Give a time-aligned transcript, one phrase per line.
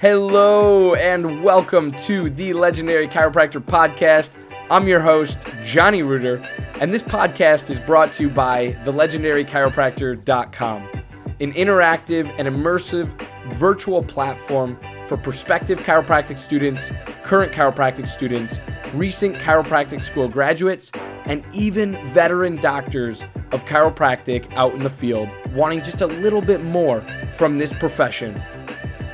[0.00, 4.30] Hello and welcome to the Legendary Chiropractor Podcast.
[4.70, 6.38] I'm your host, Johnny Reuter,
[6.80, 10.88] and this podcast is brought to you by thelegendarychiropractor.com,
[11.40, 13.08] an interactive and immersive
[13.52, 16.90] virtual platform for prospective chiropractic students,
[17.22, 18.58] current chiropractic students,
[18.94, 20.90] recent chiropractic school graduates,
[21.26, 26.64] and even veteran doctors of chiropractic out in the field wanting just a little bit
[26.64, 28.40] more from this profession.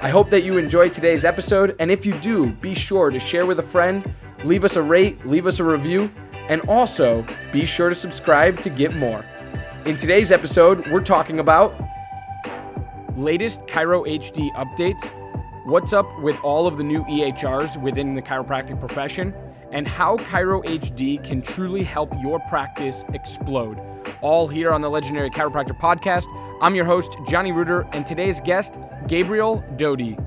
[0.03, 3.47] I hope that you enjoyed today's episode, and if you do, be sure to share
[3.47, 4.15] with a friend,
[4.45, 6.13] leave us a rate, leave us a review,
[6.51, 9.25] and also be sure to subscribe to get more.
[9.87, 11.75] In today's episode, we're talking about
[13.17, 15.11] latest Chiro HD updates,
[15.65, 19.35] what's up with all of the new EHRs within the chiropractic profession,
[19.73, 23.81] and how Chiro HD can truly help your practice explode.
[24.21, 26.27] All here on the Legendary Chiropractor Podcast.
[26.61, 30.19] I'm your host, Johnny Reuter, and today's guest, Gabriel Doty.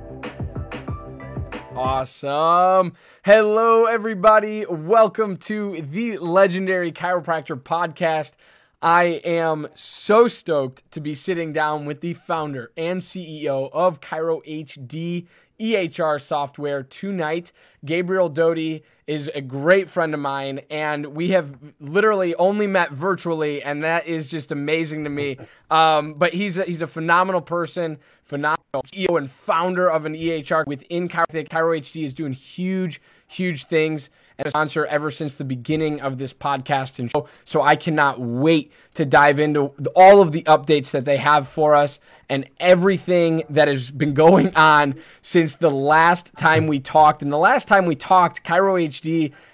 [1.75, 2.94] Awesome.
[3.25, 4.66] Hello, everybody.
[4.66, 8.33] Welcome to the Legendary Chiropractor Podcast.
[8.81, 14.41] I am so stoked to be sitting down with the founder and CEO of Chiro
[14.47, 15.27] HD
[15.59, 17.52] EHR software tonight.
[17.83, 23.59] Gabriel Doty is a great friend of mine, and we have literally only met virtually,
[23.63, 25.38] and that is just amazing to me.
[25.71, 30.65] Um, but he's a, he's a phenomenal person, phenomenal CEO and founder of an EHR
[30.65, 31.25] within Chiro.
[31.30, 36.17] Chiro HD is doing huge, huge things and a sponsor ever since the beginning of
[36.17, 37.27] this podcast and show.
[37.45, 41.75] So I cannot wait to dive into all of the updates that they have for
[41.75, 41.99] us
[42.30, 47.21] and everything that has been going on since the last time we talked.
[47.21, 48.98] And the last time we talked, Chiro HD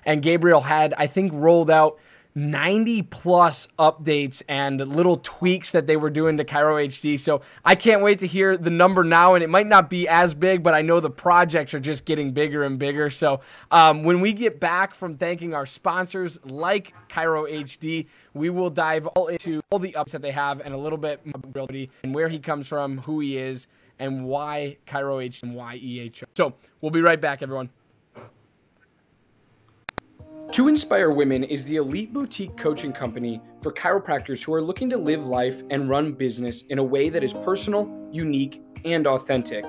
[0.06, 2.00] and Gabriel had, I think, rolled out
[2.38, 7.18] 90 plus updates and little tweaks that they were doing to Chiro HD.
[7.18, 9.36] So I can't wait to hear the number now.
[9.36, 12.34] And it might not be as big, but I know the projects are just getting
[12.34, 13.10] bigger and bigger.
[13.10, 13.40] So
[13.72, 19.08] um, when we get back from thanking our sponsors like Chiro HD, we will dive
[19.08, 21.68] all into all the ups that they have and a little bit more
[22.04, 23.68] and where he comes from, who he is,
[23.98, 26.26] and why Chiro HD and why EHR.
[26.36, 27.70] So we'll be right back, everyone.
[30.52, 34.98] To Inspire Women is the elite boutique coaching company for chiropractors who are looking to
[34.98, 39.66] live life and run business in a way that is personal, unique, and authentic.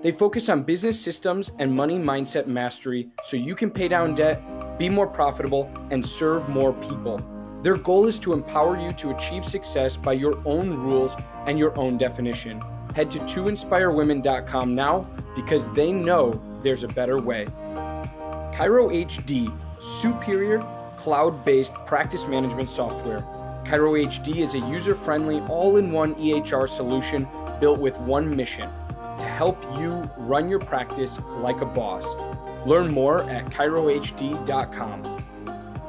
[0.00, 4.78] They focus on business systems and money mindset mastery so you can pay down debt,
[4.78, 7.20] be more profitable, and serve more people.
[7.62, 11.16] Their goal is to empower you to achieve success by your own rules
[11.46, 12.62] and your own definition.
[12.94, 17.44] Head to toinspirewomen.com now because they know there's a better way.
[18.54, 20.60] Chiro HD superior
[20.96, 23.20] cloud based practice management software.
[23.64, 27.28] Chiro HD is a user friendly, all in one EHR solution
[27.60, 28.68] built with one mission
[29.18, 32.06] to help you run your practice like a boss.
[32.66, 35.24] Learn more at ChiroHD.com.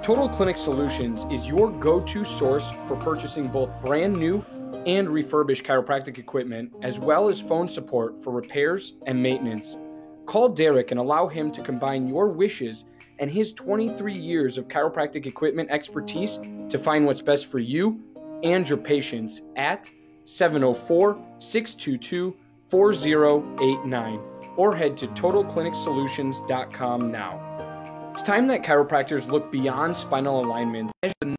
[0.02, 4.44] Total Clinic Solutions is your go to source for purchasing both brand new
[4.86, 9.78] and refurbished chiropractic equipment, as well as phone support for repairs and maintenance.
[10.26, 12.86] Call Derek and allow him to combine your wishes
[13.22, 16.40] and his 23 years of chiropractic equipment expertise
[16.70, 18.02] to find what's best for you
[18.44, 19.90] and your patients at
[20.26, 22.36] 704 622
[22.68, 24.20] 4089
[24.58, 28.10] or head to totalclinicsolutions.com now.
[28.12, 31.36] It's time that chiropractors look beyond spinal alignment, measure the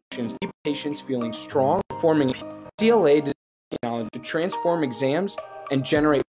[0.63, 2.33] patients feeling strong, performing
[2.79, 3.21] CLA
[3.69, 5.35] technology to transform exams
[5.69, 6.23] and generate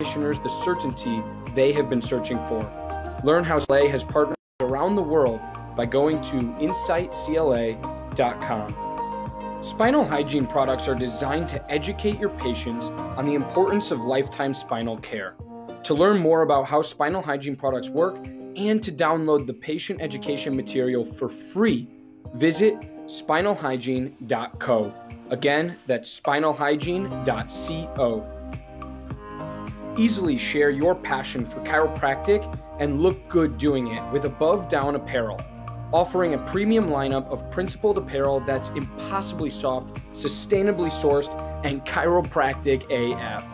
[0.00, 1.22] the certainty
[1.54, 2.87] they have been searching for.
[3.24, 5.40] Learn how CLA has partnered around the world
[5.74, 8.84] by going to insightcla.com.
[9.60, 12.86] Spinal hygiene products are designed to educate your patients
[13.16, 15.34] on the importance of lifetime spinal care.
[15.82, 18.24] To learn more about how spinal hygiene products work
[18.56, 21.88] and to download the patient education material for free,
[22.34, 24.94] visit spinalhygiene.co.
[25.30, 28.34] Again, that's spinalhygiene.co.
[29.96, 35.40] Easily share your passion for chiropractic and look good doing it with Above Down Apparel,
[35.92, 41.32] offering a premium lineup of principled apparel that's impossibly soft, sustainably sourced,
[41.64, 43.44] and chiropractic AF.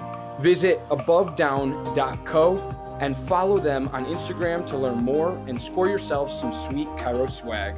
[0.43, 2.59] Visit abovedown.co
[3.00, 7.75] and follow them on Instagram to learn more and score yourself some sweet Chiro swag.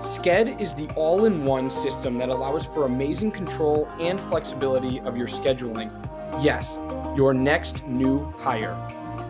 [0.00, 5.16] Sked is the all in one system that allows for amazing control and flexibility of
[5.16, 5.90] your scheduling.
[6.42, 6.78] Yes,
[7.16, 8.74] your next new hire.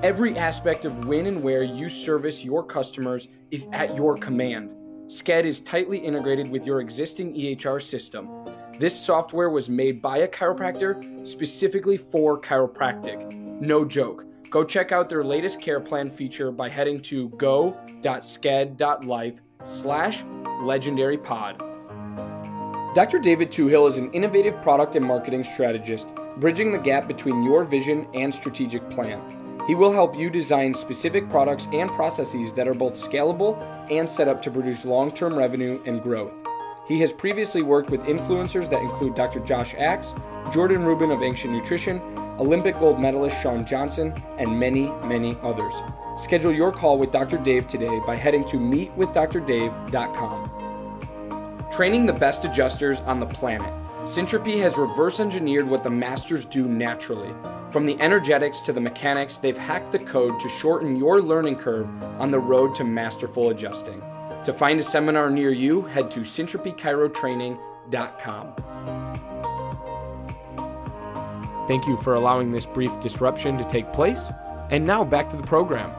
[0.02, 4.70] Every aspect of when and where you service your customers is at your command.
[5.08, 8.30] Sked is tightly integrated with your existing EHR system.
[8.78, 13.30] This software was made by a chiropractor specifically for chiropractic.
[13.60, 14.24] No joke.
[14.48, 20.24] Go check out their latest care plan feature by heading to go.sked.life slash
[20.62, 21.58] legendary pod.
[22.94, 23.18] Dr.
[23.18, 26.08] David Toohill is an innovative product and marketing strategist,
[26.38, 29.39] bridging the gap between your vision and strategic plan.
[29.66, 33.60] He will help you design specific products and processes that are both scalable
[33.90, 36.34] and set up to produce long term revenue and growth.
[36.88, 39.38] He has previously worked with influencers that include Dr.
[39.40, 40.14] Josh Axe,
[40.52, 42.00] Jordan Rubin of Ancient Nutrition,
[42.40, 45.74] Olympic gold medalist Shawn Johnson, and many, many others.
[46.16, 47.38] Schedule your call with Dr.
[47.38, 50.50] Dave today by heading to meetwithdrdave.com.
[51.70, 53.72] Training the best adjusters on the planet.
[54.04, 57.32] Syntropy has reverse engineered what the masters do naturally.
[57.70, 61.88] From the energetics to the mechanics, they've hacked the code to shorten your learning curve
[62.18, 64.02] on the road to masterful adjusting.
[64.44, 68.54] To find a seminar near you, head to syntropychirotraining.com.
[71.68, 74.32] Thank you for allowing this brief disruption to take place.
[74.70, 75.92] And now back to the program.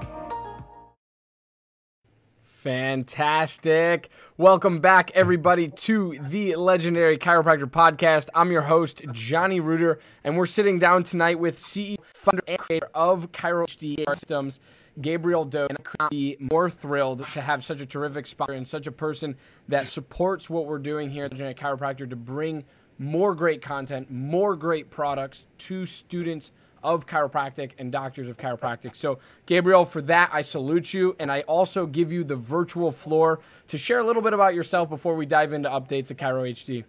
[2.62, 4.12] Fantastic.
[4.38, 8.30] Welcome back, everybody, to the Legendary Chiropractor Podcast.
[8.36, 12.88] I'm your host, Johnny Reuter, and we're sitting down tonight with CEO, founder, and creator
[12.94, 14.60] of Chiro HD Systems,
[15.02, 15.66] Gabriel Doe.
[15.72, 18.92] And I could be more thrilled to have such a terrific sponsor and such a
[18.92, 19.38] person
[19.68, 22.64] that supports what we're doing here at Legendary Chiropractor to bring
[23.00, 26.52] more great content, more great products to students
[26.84, 28.96] of chiropractic and doctors of chiropractic.
[28.96, 31.16] So, Gabriel, for that, I salute you.
[31.20, 34.90] And I also give you the virtual floor to share a little bit about yourself
[34.90, 36.84] before we dive into updates at Chiro HD.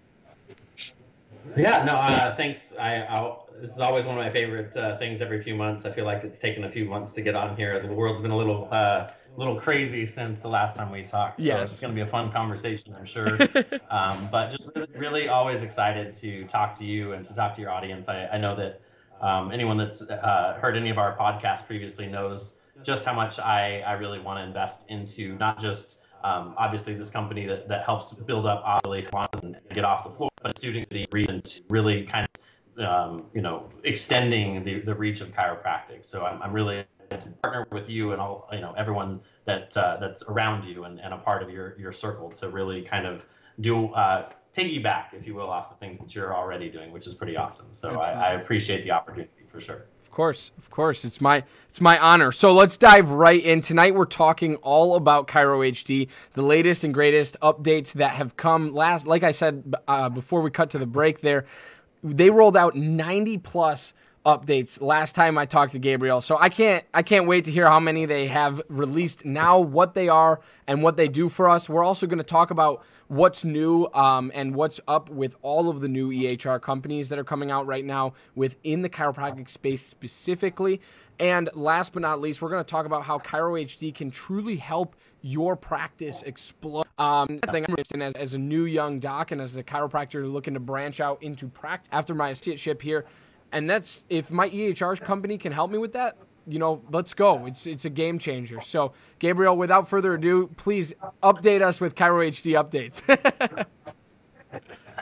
[1.56, 2.72] Yeah, no, uh, thanks.
[2.78, 5.84] I, I'll, this is always one of my favorite uh, things every few months.
[5.84, 7.78] I feel like it's taken a few months to get on here.
[7.80, 8.68] The world's been a little.
[8.70, 11.40] Uh, little crazy since the last time we talked.
[11.40, 11.72] So yes.
[11.72, 13.38] it's going to be a fun conversation, I'm sure.
[13.90, 17.60] um, but just really, really, always excited to talk to you and to talk to
[17.60, 18.08] your audience.
[18.08, 18.80] I, I know that
[19.22, 23.80] um, anyone that's uh, heard any of our podcasts previously knows just how much I,
[23.86, 28.12] I really want to invest into not just um, obviously this company that, that helps
[28.12, 29.06] build up Ollie
[29.42, 33.42] and get off the floor, but student the reason to really kind of um, you
[33.42, 36.04] know extending the, the reach of chiropractic.
[36.04, 39.98] So I'm, I'm really to partner with you and all you know everyone that uh,
[40.00, 43.22] that's around you and, and a part of your your circle to really kind of
[43.60, 47.14] do uh, piggyback, if you will, off the things that you're already doing, which is
[47.14, 47.66] pretty awesome.
[47.72, 49.86] So I, I, appreciate the opportunity for sure.
[50.02, 52.32] Of course, of course, it's my it's my honor.
[52.32, 53.62] So let's dive right in.
[53.62, 58.74] Tonight we're talking all about Chiro HD, the latest and greatest updates that have come
[58.74, 59.06] last.
[59.06, 61.46] Like I said uh, before we cut to the break, there
[62.04, 63.94] they rolled out 90 plus
[64.24, 66.20] updates last time I talked to Gabriel.
[66.20, 69.94] So I can't I can't wait to hear how many they have released now, what
[69.94, 71.68] they are, and what they do for us.
[71.68, 75.82] We're also going to talk about what's new um, and what's up with all of
[75.82, 80.80] the new EHR companies that are coming out right now within the chiropractic space specifically.
[81.18, 84.96] And last but not least, we're going to talk about how ChiroHD can truly help
[85.20, 86.86] your practice explode.
[86.96, 90.60] Um, think I'm as, as a new young doc and as a chiropractor looking to
[90.60, 93.04] branch out into practice after my associateship here.
[93.52, 96.16] And that's if my EHR company can help me with that,
[96.46, 97.46] you know, let's go.
[97.46, 98.60] It's it's a game changer.
[98.60, 103.02] So, Gabriel, without further ado, please update us with Chiro HD updates.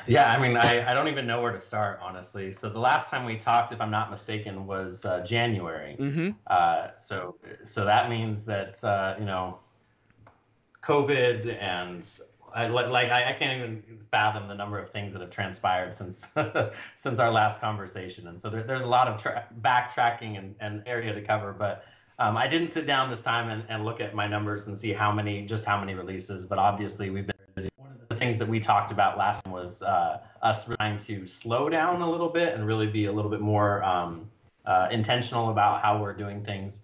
[0.06, 2.52] yeah, I mean, I, I don't even know where to start, honestly.
[2.52, 5.96] So the last time we talked, if I'm not mistaken, was uh, January.
[5.98, 6.30] Mm-hmm.
[6.46, 9.58] Uh, so so that means that uh, you know,
[10.82, 12.20] COVID and
[12.54, 16.32] I, like I, I, can't even fathom the number of things that have transpired since
[16.96, 20.82] since our last conversation, and so there, there's a lot of tra- backtracking and, and
[20.86, 21.52] area to cover.
[21.52, 21.84] But
[22.18, 24.92] um, I didn't sit down this time and, and look at my numbers and see
[24.92, 26.46] how many just how many releases.
[26.46, 27.70] But obviously we've been busy.
[27.76, 31.26] One of the things that we talked about last time was uh, us trying to
[31.26, 34.28] slow down a little bit and really be a little bit more um,
[34.66, 36.82] uh, intentional about how we're doing things.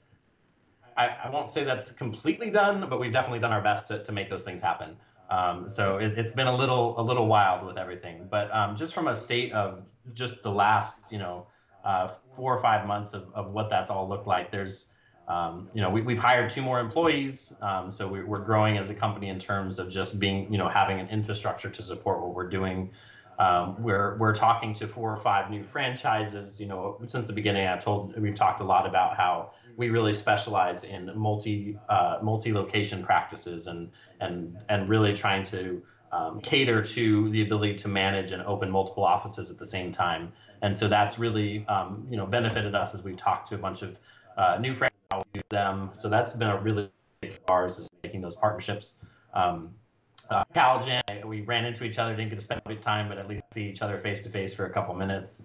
[0.96, 4.12] I, I won't say that's completely done, but we've definitely done our best to, to
[4.12, 4.96] make those things happen.
[5.30, 8.94] Um, so it, has been a little a little wild with everything, but um, just
[8.94, 9.82] from a state of
[10.14, 11.46] just the last you know
[11.84, 14.50] uh, four or five months of, of what that's all looked like.
[14.52, 14.88] There's
[15.26, 18.90] um, you know we, have hired two more employees, um, so we, are growing as
[18.90, 22.34] a company in terms of just being you know having an infrastructure to support what
[22.34, 22.90] we're doing.
[23.38, 26.60] Um, we're we're talking to four or five new franchises.
[26.60, 30.14] You know since the beginning, I've told we've talked a lot about how we really
[30.14, 33.90] specialize in multi uh, multi location practices and
[34.20, 39.04] and and really trying to um, cater to the ability to manage and open multiple
[39.04, 40.32] offices at the same time.
[40.62, 43.82] And so that's really um, you know benefited us as we've talked to a bunch
[43.82, 43.96] of
[44.36, 44.96] uh, new franchises
[45.48, 45.90] them.
[45.94, 46.90] So that's been a really
[47.20, 48.98] big ours is making those partnerships.
[49.34, 49.70] Um,
[50.30, 53.08] uh, CalJam, we ran into each other, didn't get to spend a bit of time,
[53.08, 55.42] but at least see each other face to face for a couple minutes.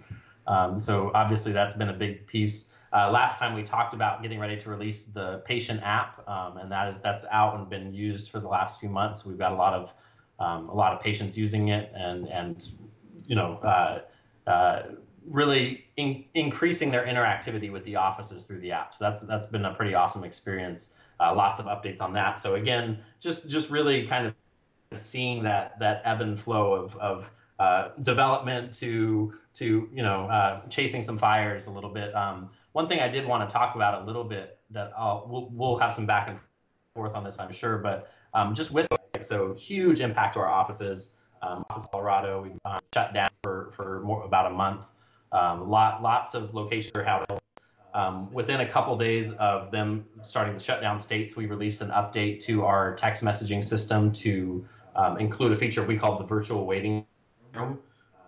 [0.47, 2.73] Um, so obviously that's been a big piece.
[2.93, 6.69] Uh, last time we talked about getting ready to release the patient app, um, and
[6.71, 9.25] that is that's out and been used for the last few months.
[9.25, 9.93] We've got a lot of
[10.39, 12.67] um, a lot of patients using it, and and
[13.25, 14.01] you know uh,
[14.45, 14.83] uh,
[15.25, 18.93] really in, increasing their interactivity with the offices through the app.
[18.93, 20.93] So that's that's been a pretty awesome experience.
[21.17, 22.39] Uh, lots of updates on that.
[22.39, 24.33] So again, just just really kind of
[24.95, 30.61] seeing that that ebb and flow of of uh, development to to you know uh,
[30.69, 32.13] chasing some fires a little bit.
[32.15, 35.49] Um, one thing I did want to talk about a little bit that I'll, we'll
[35.51, 36.39] we'll have some back and
[36.95, 38.87] forth on this, I'm sure, but um, just with
[39.21, 41.15] so huge impact to our offices.
[41.43, 44.85] Um, Office Colorado, we uh, shut down for for more about a month.
[45.31, 47.39] Um, lot lots of locations are held.
[47.93, 51.89] Um, within a couple days of them starting to shut down states, we released an
[51.89, 56.65] update to our text messaging system to um, include a feature we called the virtual
[56.65, 57.05] waiting
[57.53, 57.79] room,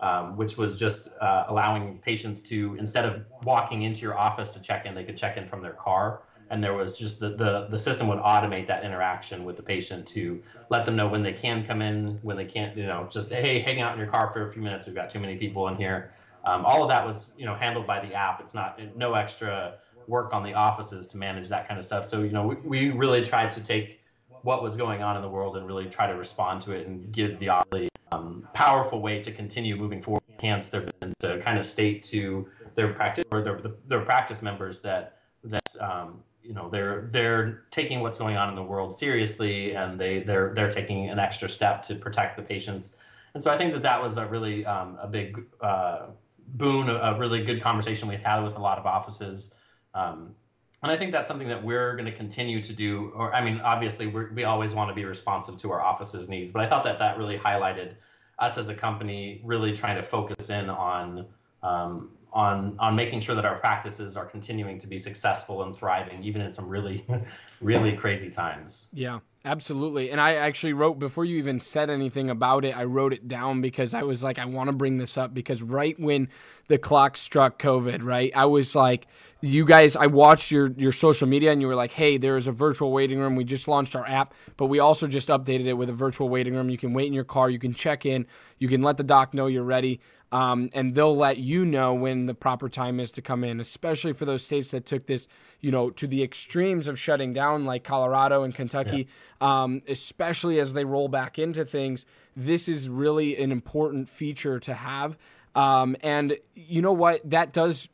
[0.01, 4.61] um, which was just uh, allowing patients to, instead of walking into your office to
[4.61, 6.23] check in, they could check in from their car.
[6.49, 10.05] And there was just the, the, the system would automate that interaction with the patient
[10.09, 13.31] to let them know when they can come in, when they can't, you know, just,
[13.31, 14.85] hey, hang out in your car for a few minutes.
[14.85, 16.11] We've got too many people in here.
[16.45, 18.41] Um, all of that was, you know, handled by the app.
[18.41, 19.75] It's not no extra
[20.07, 22.05] work on the offices to manage that kind of stuff.
[22.05, 24.01] So, you know, we, we really tried to take
[24.43, 27.11] what was going on in the world and really try to respond to it and
[27.11, 31.57] give the really um, powerful way to continue moving forward, enhance their business, to kind
[31.57, 36.69] of state to their practice or their, their practice members that that um, you know
[36.69, 41.09] they're they're taking what's going on in the world seriously and they they're they're taking
[41.09, 42.95] an extra step to protect the patients.
[43.33, 46.07] And so I think that that was a really um, a big uh,
[46.49, 49.55] boon, a, really good conversation we had with a lot of offices.
[49.95, 50.35] Um,
[50.83, 53.11] and I think that's something that we're going to continue to do.
[53.15, 56.61] Or, I mean, obviously, we always want to be responsive to our office's needs, but
[56.61, 57.93] I thought that that really highlighted
[58.39, 61.25] us as a company really trying to focus in on
[61.61, 66.21] um, on on making sure that our practices are continuing to be successful and thriving,
[66.23, 67.05] even in some really,
[67.61, 68.89] really crazy times.
[68.91, 70.09] Yeah, absolutely.
[70.09, 72.75] And I actually wrote before you even said anything about it.
[72.75, 75.61] I wrote it down because I was like, I want to bring this up because
[75.61, 76.27] right when
[76.67, 79.07] the clock struck COVID, right, I was like,
[79.43, 82.47] you guys, I watched your your social media and you were like, hey, there is
[82.47, 83.35] a virtual waiting room.
[83.35, 86.55] We just launched our app, but we also just updated it with a virtual waiting
[86.55, 86.69] room.
[86.69, 88.25] You can wait in your car, you can check in,
[88.57, 89.99] you can let the doc know you're ready
[90.31, 94.13] um, and they'll let you know when the proper time is to come in, especially
[94.13, 95.27] for those states that took this,
[95.59, 99.07] you know, to the extremes of shutting down, like Colorado and Kentucky,
[99.39, 99.63] yeah.
[99.63, 102.07] um, especially as they roll back into things.
[102.35, 105.17] This is really an important feature to have.
[105.53, 107.29] Um, and you know what?
[107.29, 107.89] That does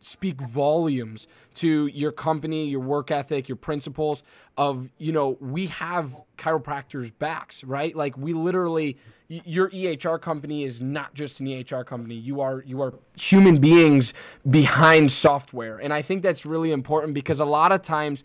[0.00, 4.22] speak volumes to your company, your work ethic, your principles
[4.56, 7.94] of, you know, we have chiropractors backs, right?
[7.94, 8.96] Like we literally
[9.28, 12.14] your EHR company is not just an EHR company.
[12.14, 14.14] You are you are human beings
[14.48, 15.78] behind software.
[15.78, 18.22] And I think that's really important because a lot of times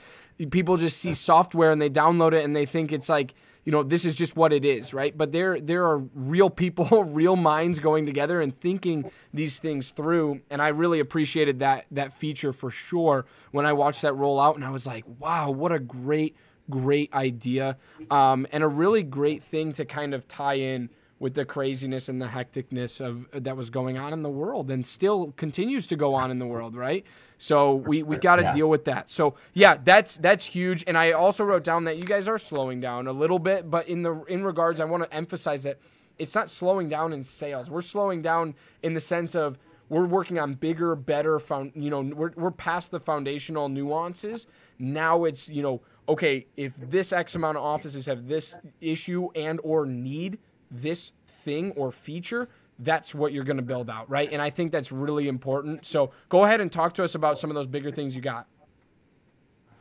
[0.52, 3.34] people just see software and they download it and they think it's like
[3.66, 5.18] you know this is just what it is right?
[5.18, 10.42] But there there are real people real minds going together and thinking these things through
[10.50, 14.56] and i really appreciated that that feature for sure when i watched that roll out
[14.56, 16.36] and i was like wow what a great
[16.72, 17.78] great idea.
[18.10, 20.90] Um, and a really great thing to kind of tie in
[21.22, 24.84] with the craziness and the hecticness of that was going on in the world and
[24.84, 27.06] still continues to go on in the world, right?
[27.38, 28.54] So we, we got to yeah.
[28.54, 29.08] deal with that.
[29.08, 30.84] So yeah, that's that's huge.
[30.88, 33.88] And I also wrote down that you guys are slowing down a little bit, but
[33.88, 35.78] in the in regards, I want to emphasize that
[36.18, 37.70] it's not slowing down in sales.
[37.70, 39.60] We're slowing down in the sense of
[39.90, 41.74] we're working on bigger, better found.
[41.76, 44.48] You know, we're we're past the foundational nuances.
[44.80, 49.60] Now it's you know okay if this X amount of offices have this issue and
[49.64, 50.40] or need
[50.72, 52.50] this thing or feature,
[52.80, 54.32] that's what you're going to build out, right?
[54.32, 55.86] And I think that's really important.
[55.86, 58.48] So go ahead and talk to us about some of those bigger things you got.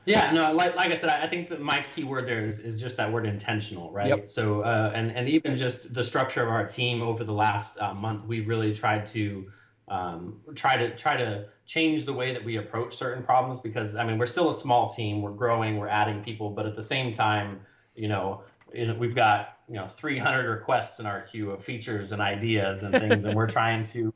[0.06, 2.80] Yeah, no, like, like I said, I think that my key word there is, is
[2.80, 4.08] just that word intentional, right?
[4.08, 4.28] Yep.
[4.28, 7.94] So, uh, and, and even just the structure of our team over the last uh,
[7.94, 9.46] month, we really tried to
[9.90, 14.04] um, try to try to change the way that we approach certain problems because I
[14.04, 17.12] mean we're still a small team, we're growing, we're adding people, but at the same
[17.12, 17.60] time,
[17.96, 22.12] you know, you know, we've got you know 300 requests in our queue of features
[22.12, 24.12] and ideas and things, and we're trying to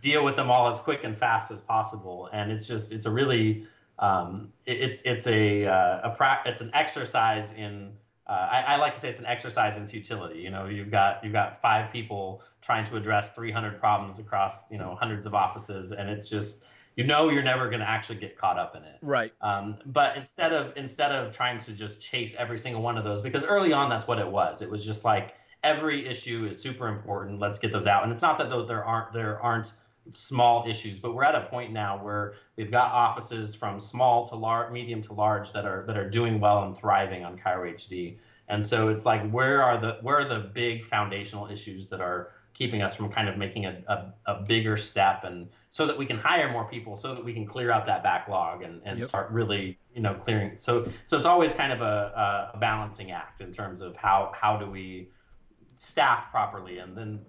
[0.00, 2.28] deal with them all as quick and fast as possible.
[2.32, 3.66] And it's just it's a really
[3.98, 7.92] um, it, it's it's a uh, a pra- it's an exercise in
[8.26, 10.40] uh, I, I, like to say it's an exercise in futility.
[10.40, 14.78] You know, you've got you've got five people trying to address 300 problems across you
[14.78, 16.64] know hundreds of offices, and it's just
[16.96, 18.96] you know you're never going to actually get caught up in it.
[19.02, 19.32] Right.
[19.42, 23.22] Um, but instead of instead of trying to just chase every single one of those,
[23.22, 24.62] because early on that's what it was.
[24.62, 27.38] It was just like every issue is super important.
[27.38, 28.02] Let's get those out.
[28.02, 29.74] And it's not that there aren't there aren't
[30.12, 34.34] small issues, but we're at a point now where we've got offices from small to
[34.36, 38.16] large, medium to large that are that are doing well and thriving on Chiro HD.
[38.48, 42.30] And so it's like where are the where are the big foundational issues that are
[42.56, 46.06] keeping us from kind of making a, a, a, bigger step and so that we
[46.06, 49.08] can hire more people so that we can clear out that backlog and, and yep.
[49.08, 50.52] start really you know clearing.
[50.56, 54.56] So so it's always kind of a, a balancing act in terms of how how
[54.56, 55.10] do we
[55.76, 57.20] staff properly and then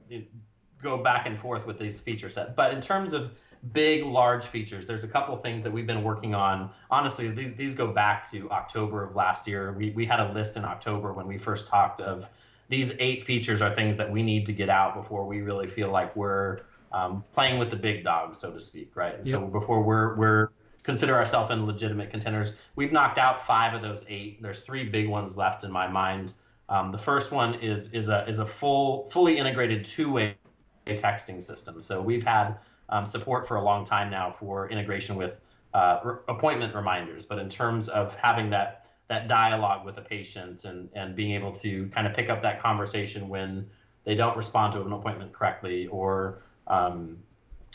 [0.81, 2.55] go back and forth with these feature set.
[2.55, 3.33] But in terms of
[3.73, 6.69] big large features there's a couple things that we've been working on.
[6.89, 9.73] Honestly these, these go back to october of last year.
[9.73, 12.29] We, we had a list in october when we first talked of
[12.69, 15.89] these eight features are things that we need to get out before we really feel
[15.89, 19.15] like we're um, playing with the big dogs, so to speak, right?
[19.17, 19.25] Yep.
[19.25, 20.49] So before we're we're
[20.83, 24.41] consider ourselves in legitimate contenders, we've knocked out five of those eight.
[24.41, 26.33] There's three big ones left in my mind.
[26.69, 30.35] Um, the first one is is a is a full fully integrated two way
[30.85, 31.81] texting system.
[31.81, 32.57] So we've had
[32.89, 35.41] um, support for a long time now for integration with
[35.73, 38.76] uh, re- appointment reminders, but in terms of having that
[39.07, 42.61] that dialogue with a patient and and being able to kind of pick up that
[42.61, 43.69] conversation when
[44.03, 47.17] they don't respond to an appointment correctly or um,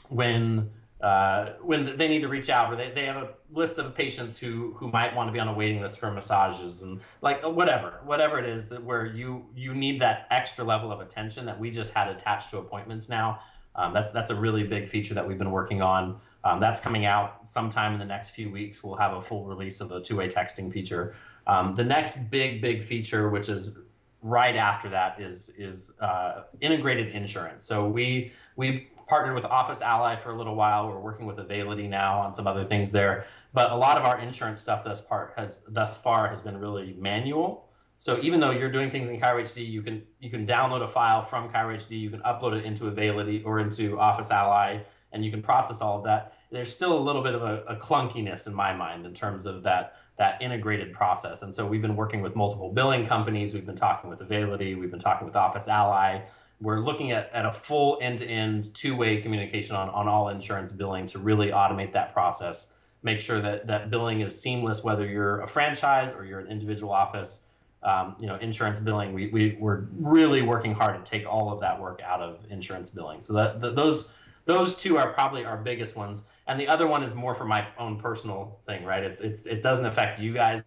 [0.09, 0.71] when
[1.03, 4.39] uh, when they need to reach out or they, they have a list of patients
[4.39, 8.01] who who might want to be on a waiting list for massages and like whatever
[8.05, 11.71] whatever it is that where you you need that extra level of attention that we
[11.71, 13.41] just had attached to appointments now.
[13.75, 17.05] Um, that's that's a really big feature that we've been working on um, that's coming
[17.05, 18.83] out sometime in the next few weeks.
[18.83, 21.15] We'll have a full release of the two-way texting feature.
[21.47, 23.77] Um, the next big, big feature, which is
[24.23, 27.67] right after that, is is uh, integrated insurance.
[27.67, 30.89] So we we've partnered with Office Ally for a little while.
[30.89, 33.27] We're working with Availity now on some other things there.
[33.53, 36.97] But a lot of our insurance stuff thus part has thus far has been really
[36.99, 37.69] manual.
[37.99, 40.89] So even though you're doing things in Chiro HD, you can you can download a
[40.89, 44.81] file from Chiro HD, you can upload it into Availity or into Office Ally
[45.13, 46.35] and you can process all of that.
[46.51, 49.63] There's still a little bit of a, a clunkiness in my mind in terms of
[49.63, 51.43] that that integrated process.
[51.43, 53.55] And so we've been working with multiple billing companies.
[53.55, 54.75] We've been talking with Availity.
[54.79, 56.21] We've been talking with Office Ally.
[56.61, 61.19] We're looking at, at a full end-to-end two-way communication on, on all insurance billing to
[61.19, 62.75] really automate that process.
[63.03, 66.93] Make sure that that billing is seamless, whether you're a franchise or you're an individual
[66.93, 67.43] office.
[67.83, 69.13] Um, you know, insurance billing.
[69.13, 72.91] We, we we're really working hard to take all of that work out of insurance
[72.91, 73.23] billing.
[73.23, 74.13] So that, that those
[74.45, 76.23] those two are probably our biggest ones.
[76.47, 79.03] And the other one is more for my own personal thing right?
[79.03, 80.65] It's it's it doesn't affect you guys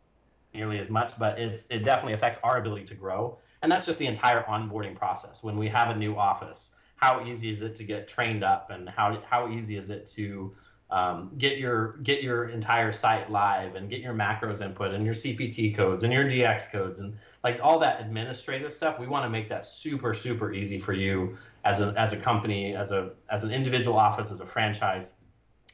[0.54, 3.38] nearly as much but it's it definitely affects our ability to grow.
[3.62, 5.44] And that's just the entire onboarding process.
[5.44, 8.90] When we have a new office how easy is it to get trained up and
[8.90, 10.54] how how easy is it to
[10.92, 15.16] um, get your get your entire site live and get your macros input and your
[15.16, 19.00] CPT codes and your DX codes and like all that administrative stuff.
[19.00, 22.76] We want to make that super super easy for you as a as a company,
[22.76, 25.14] as a as an individual office, as a franchise.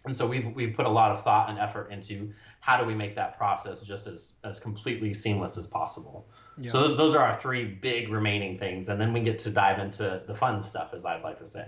[0.05, 2.95] And so we've we've put a lot of thought and effort into how do we
[2.95, 6.27] make that process just as as completely seamless as possible.
[6.57, 6.71] Yeah.
[6.71, 9.79] So those, those are our three big remaining things, and then we get to dive
[9.79, 11.67] into the fun stuff, as I'd like to say.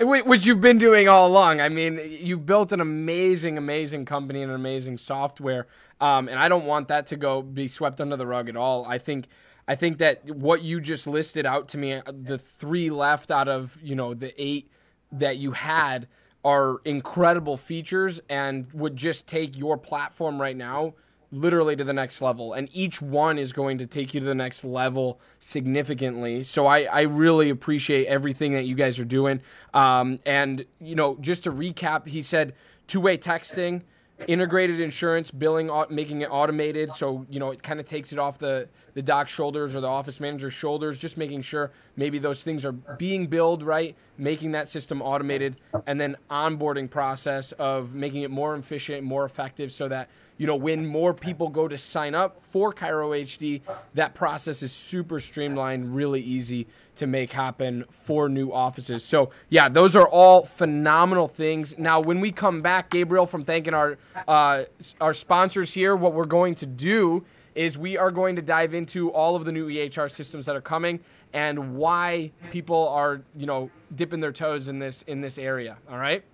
[0.00, 1.60] Which you've been doing all along.
[1.60, 5.66] I mean, you've built an amazing, amazing company and an amazing software,
[6.00, 8.84] um, and I don't want that to go be swept under the rug at all.
[8.86, 9.28] I think.
[9.68, 13.78] I think that what you just listed out to me, the three left out of
[13.80, 14.72] you know the eight
[15.12, 16.08] that you had,
[16.44, 20.94] are incredible features and would just take your platform right now
[21.32, 22.52] literally to the next level.
[22.52, 26.44] And each one is going to take you to the next level significantly.
[26.44, 29.40] So I, I really appreciate everything that you guys are doing.
[29.72, 32.54] Um, and, you know, just to recap, he said
[32.86, 33.82] two way texting
[34.28, 36.92] integrated insurance billing making it automated.
[36.92, 39.88] So you know it kind of takes it off the the doc's shoulders or the
[39.88, 44.68] office manager's shoulders just making sure maybe those things are being billed right making that
[44.68, 45.56] system automated
[45.86, 50.08] and then onboarding process of making it more efficient more effective so that
[50.42, 53.60] you know when more people go to sign up for Chiro HD
[53.94, 59.04] that process is super streamlined really easy to make happen for new offices.
[59.04, 61.78] So, yeah, those are all phenomenal things.
[61.78, 64.64] Now, when we come back, Gabriel, from thanking our uh,
[65.00, 67.24] our sponsors here, what we're going to do
[67.54, 70.60] is we are going to dive into all of the new EHR systems that are
[70.60, 70.98] coming
[71.32, 75.76] and why people are, you know, dipping their toes in this in this area.
[75.88, 76.24] All right.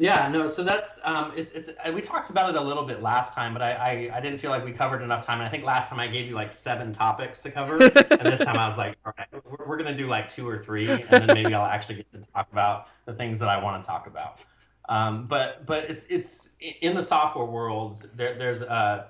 [0.00, 3.02] Yeah, no, so that's um, it's it's uh, we talked about it a little bit
[3.02, 5.40] last time, but I, I, I didn't feel like we covered enough time.
[5.40, 8.38] And I think last time I gave you like seven topics to cover, and this
[8.44, 11.08] time I was like, all right, we're, we're gonna do like two or three, and
[11.08, 14.06] then maybe I'll actually get to talk about the things that I want to talk
[14.06, 14.40] about.
[14.88, 19.08] Um, but but it's it's in the software world there there's uh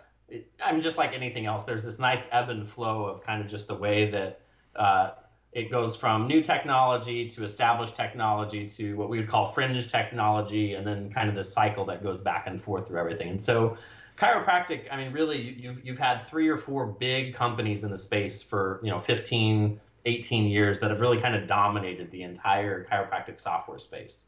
[0.64, 3.48] I mean just like anything else, there's this nice ebb and flow of kind of
[3.48, 4.40] just the way that
[4.74, 5.10] uh,
[5.52, 10.74] it goes from new technology to established technology to what we would call fringe technology,
[10.74, 13.28] and then kind of this cycle that goes back and forth through everything.
[13.30, 13.76] And so,
[14.18, 18.42] chiropractic, I mean, really, you've you've had three or four big companies in the space
[18.42, 23.40] for you know 15, 18 years that have really kind of dominated the entire chiropractic
[23.40, 24.26] software space.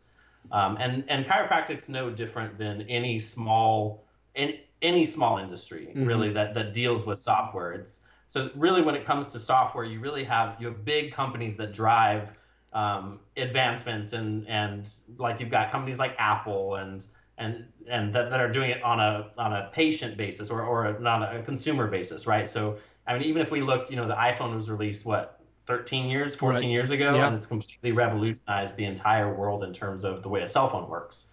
[0.52, 4.04] Um, and and chiropractic's no different than any small
[4.34, 6.06] in any small industry mm-hmm.
[6.06, 7.72] really that that deals with software.
[7.72, 8.00] It's
[8.30, 11.72] so really, when it comes to software, you really have you have big companies that
[11.72, 12.30] drive
[12.72, 14.88] um, advancements, and and
[15.18, 17.04] like you've got companies like Apple and
[17.38, 20.86] and and that, that are doing it on a on a patient basis or or
[20.86, 22.48] a, not a consumer basis, right?
[22.48, 26.08] So I mean, even if we look, you know, the iPhone was released what 13
[26.08, 26.70] years, 14 right.
[26.70, 27.26] years ago, yeah.
[27.26, 30.88] and it's completely revolutionized the entire world in terms of the way a cell phone
[30.88, 31.26] works.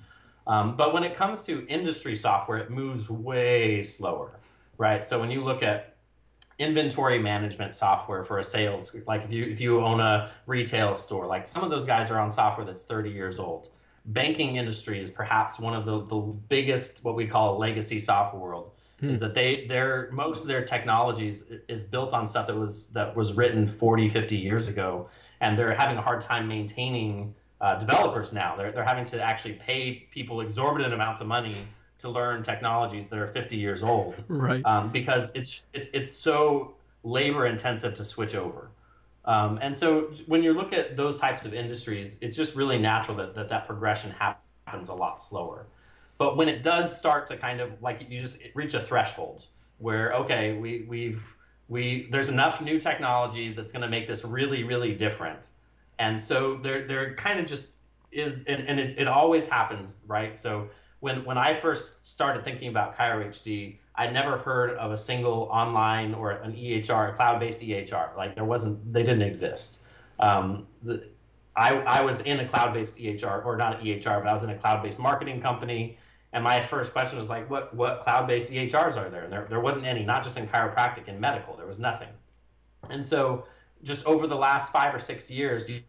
[0.47, 4.31] Um, but when it comes to industry software, it moves way slower,
[4.79, 5.03] right?
[5.03, 5.96] So when you look at
[6.59, 11.27] inventory management software for a sales like if you if you own a retail store
[11.27, 13.69] like some of those guys are on software that's 30 years old
[14.07, 16.15] banking industry is perhaps one of the, the
[16.49, 19.09] biggest what we call a legacy software world hmm.
[19.09, 23.15] is that they their most of their technologies is built on stuff that was that
[23.15, 25.07] was written 40 50 years ago
[25.41, 29.53] and they're having a hard time maintaining uh, developers now they're, they're having to actually
[29.53, 31.55] pay people exorbitant amounts of money
[31.99, 34.15] to learn technologies that are 50 years old.
[34.27, 34.63] Right.
[34.65, 38.69] Um, because it's it's it's so labor intensive to switch over.
[39.25, 43.17] Um, and so when you look at those types of industries, it's just really natural
[43.17, 45.65] that that, that progression happens a lot slower.
[46.17, 49.45] But when it does start to kind of like you just reach a threshold
[49.79, 51.21] where okay, we we've
[51.67, 55.49] we there's enough new technology that's going to make this really really different.
[55.99, 57.67] And so there there kind of just
[58.11, 60.37] is and, and it, it always happens, right?
[60.37, 64.97] So when when I first started thinking about Chiro HD, I'd never heard of a
[64.97, 68.15] single online or an EHR, a cloud-based EHR.
[68.15, 69.87] Like there wasn't, they didn't exist.
[70.19, 71.03] Um, the,
[71.55, 74.51] I, I was in a cloud-based EHR, or not an EHR, but I was in
[74.51, 75.97] a cloud-based marketing company.
[76.33, 79.23] And my first question was like, what what cloud-based EHRs are there?
[79.23, 82.09] And there, there wasn't any, not just in chiropractic, in medical, there was nothing.
[82.89, 83.45] And so
[83.83, 85.81] just over the last five or six years, you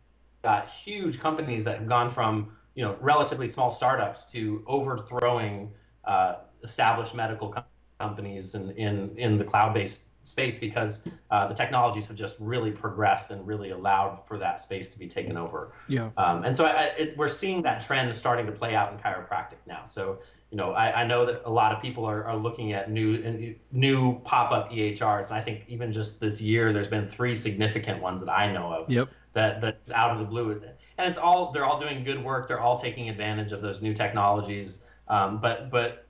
[0.42, 5.68] got huge companies that have gone from you know relatively small startups to overthrowing
[6.04, 7.64] uh, established medical com-
[7.98, 13.32] companies in, in in the cloud-based space because uh, the technologies have just really progressed
[13.32, 15.72] and really allowed for that space to be taken over.
[15.88, 16.10] Yeah.
[16.16, 19.58] Um, and so I, it, we're seeing that trend starting to play out in chiropractic
[19.66, 19.84] now.
[19.84, 20.20] So
[20.52, 23.56] you know I, I know that a lot of people are, are looking at new
[23.72, 25.30] new pop-up EHRs.
[25.30, 28.72] And I think even just this year, there's been three significant ones that I know
[28.72, 28.88] of.
[28.88, 29.08] Yep.
[29.38, 30.60] That that's out of the blue
[30.98, 32.48] and it's all they're all doing good work.
[32.48, 34.82] They're all taking advantage of those new technologies.
[35.06, 36.06] Um, but but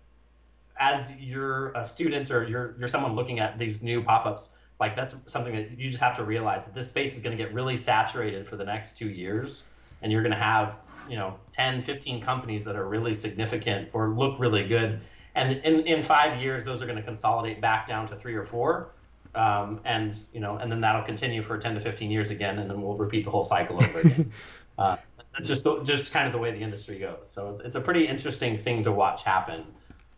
[0.80, 4.48] as you're a student or you're you're someone looking at these new pop-ups,
[4.80, 7.42] like that's something that you just have to realize that this space is going to
[7.42, 9.64] get really saturated for the next two years,
[10.00, 14.08] and you're going to have you know 10, 15 companies that are really significant or
[14.08, 15.00] look really good.
[15.34, 18.46] and in, in five years, those are going to consolidate back down to three or
[18.46, 18.88] four.
[19.34, 22.70] Um, and you know, and then that'll continue for 10 to 15 years again, and
[22.70, 24.32] then we'll repeat the whole cycle over again.
[24.78, 24.96] uh,
[25.34, 27.28] that's just the, just kind of the way the industry goes.
[27.30, 29.64] So it's, it's a pretty interesting thing to watch happen.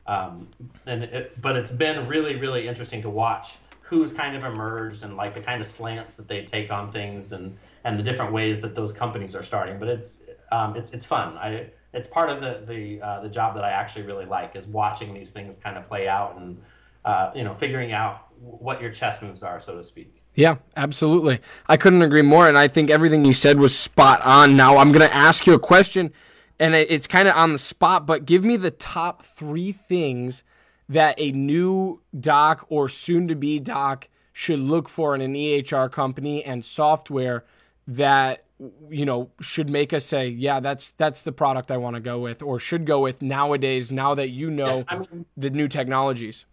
[0.06, 0.48] Um,
[0.86, 5.16] and it, but it's been really really interesting to watch who's kind of emerged and
[5.16, 8.60] like the kind of slants that they take on things and and the different ways
[8.60, 9.78] that those companies are starting.
[9.78, 11.36] But it's um, it's it's fun.
[11.36, 14.66] I it's part of the the uh, the job that I actually really like is
[14.66, 16.60] watching these things kind of play out and
[17.04, 20.22] uh, you know figuring out what your chess moves are, so to speak.
[20.34, 21.40] Yeah, absolutely.
[21.66, 24.56] I couldn't agree more, and I think everything you said was spot on.
[24.56, 26.12] Now I'm going to ask you a question,
[26.58, 30.42] and it's kind of on the spot, but give me the top three things
[30.88, 35.90] that a new doc or soon to be doc should look for in an EHR
[35.90, 37.44] company and software
[37.86, 38.44] that
[38.90, 42.18] you know should make us say yeah that's that's the product i want to go
[42.18, 45.66] with or should go with nowadays now that you know yeah, I mean, the new
[45.66, 46.44] technologies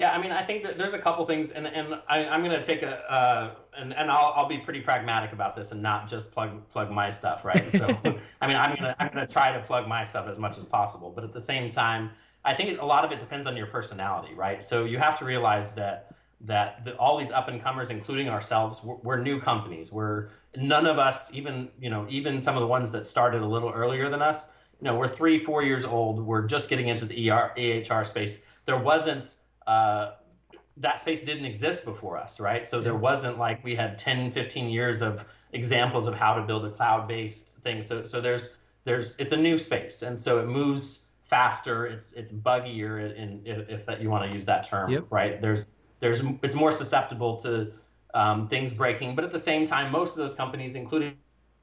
[0.00, 2.58] yeah i mean i think that there's a couple things and and I, am going
[2.58, 6.08] to take a uh, and, and I'll, I'll be pretty pragmatic about this and not
[6.08, 7.86] just plug plug my stuff right so
[8.40, 10.66] i mean i'm going to i'm to try to plug my stuff as much as
[10.66, 12.10] possible but at the same time
[12.44, 15.24] i think a lot of it depends on your personality right so you have to
[15.24, 16.10] realize that
[16.42, 19.92] that the, all these up and comers, including ourselves, we're, we're, new companies.
[19.92, 23.46] We're none of us, even you know, even some of the ones that started a
[23.46, 24.48] little earlier than us.
[24.80, 26.18] You know, we're three, four years old.
[26.18, 28.42] We're just getting into the ER, EHR space.
[28.64, 29.34] There wasn't
[29.66, 30.12] uh,
[30.76, 32.66] that space didn't exist before us, right?
[32.66, 36.64] So there wasn't like we had 10, 15 years of examples of how to build
[36.64, 37.82] a cloud-based thing.
[37.82, 41.86] So so there's there's it's a new space, and so it moves faster.
[41.86, 45.04] It's it's buggier, in, in if, if you want to use that term, yep.
[45.10, 45.40] right?
[45.40, 45.70] There's
[46.00, 47.72] there's it's more susceptible to
[48.14, 49.14] um, things breaking.
[49.14, 51.14] But at the same time, most of those companies, including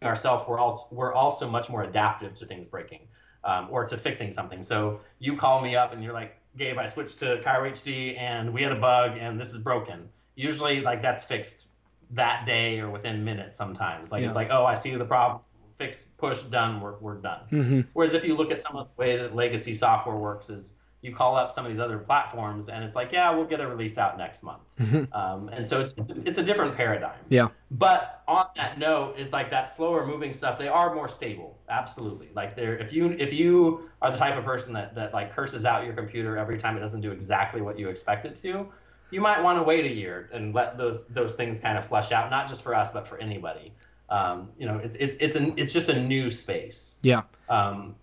[0.03, 3.07] ourselves, we're all we're also much more adaptive to things breaking
[3.43, 4.63] um, or to fixing something.
[4.63, 8.54] So you call me up and you're like, Gabe, I switched to Chiro HD and
[8.54, 10.10] we had a bug and this is broken.
[10.36, 11.67] Usually, like that's fixed
[12.12, 13.58] that day or within minutes.
[13.58, 14.28] Sometimes, like yeah.
[14.28, 15.41] it's like, oh, I see the problem.
[15.78, 16.82] Fix, push, done.
[16.82, 17.41] We're, we're done.
[17.52, 17.82] Mm-hmm.
[17.93, 20.74] Whereas if you look at some of the way that legacy software works, is
[21.08, 23.67] you call up some of these other platforms and it's like, yeah, we'll get a
[23.67, 24.62] release out next month.
[24.80, 25.13] Mm-hmm.
[25.13, 25.93] Um, and so it's,
[26.26, 27.17] it's a different paradigm.
[27.30, 27.48] Yeah.
[27.72, 30.60] But on that note, is like that slower moving stuff.
[30.60, 31.58] They are more stable.
[31.70, 32.30] Absolutely.
[32.36, 35.65] Like they're if you if you are the type of person that that like curses
[35.65, 38.67] out your computer every time it doesn't do exactly what you expect it to,
[39.10, 42.12] you might want to wait a year and let those those things kind of flush
[42.12, 42.30] out.
[42.30, 43.74] Not just for us, but for anybody.
[44.10, 46.98] Um, you know, it's it's it's an it's just a new space.
[47.02, 47.24] Yeah.
[47.50, 47.96] Um,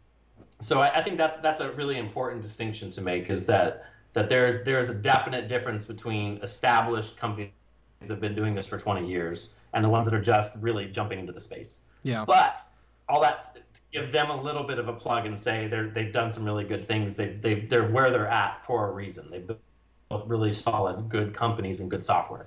[0.61, 4.29] so I, I, think that's that's a really important distinction to make is that that
[4.29, 7.51] there's there's a definite difference between established companies
[8.01, 10.87] that have been doing this for 20 years and the ones that are just really
[10.87, 11.81] jumping into the space.
[12.03, 12.25] Yeah.
[12.25, 12.61] But
[13.09, 16.13] all that to give them a little bit of a plug and say they're they've
[16.13, 17.17] done some really good things.
[17.17, 19.31] They they they're where they're at for a reason.
[19.31, 22.47] They've built really solid, good companies and good software.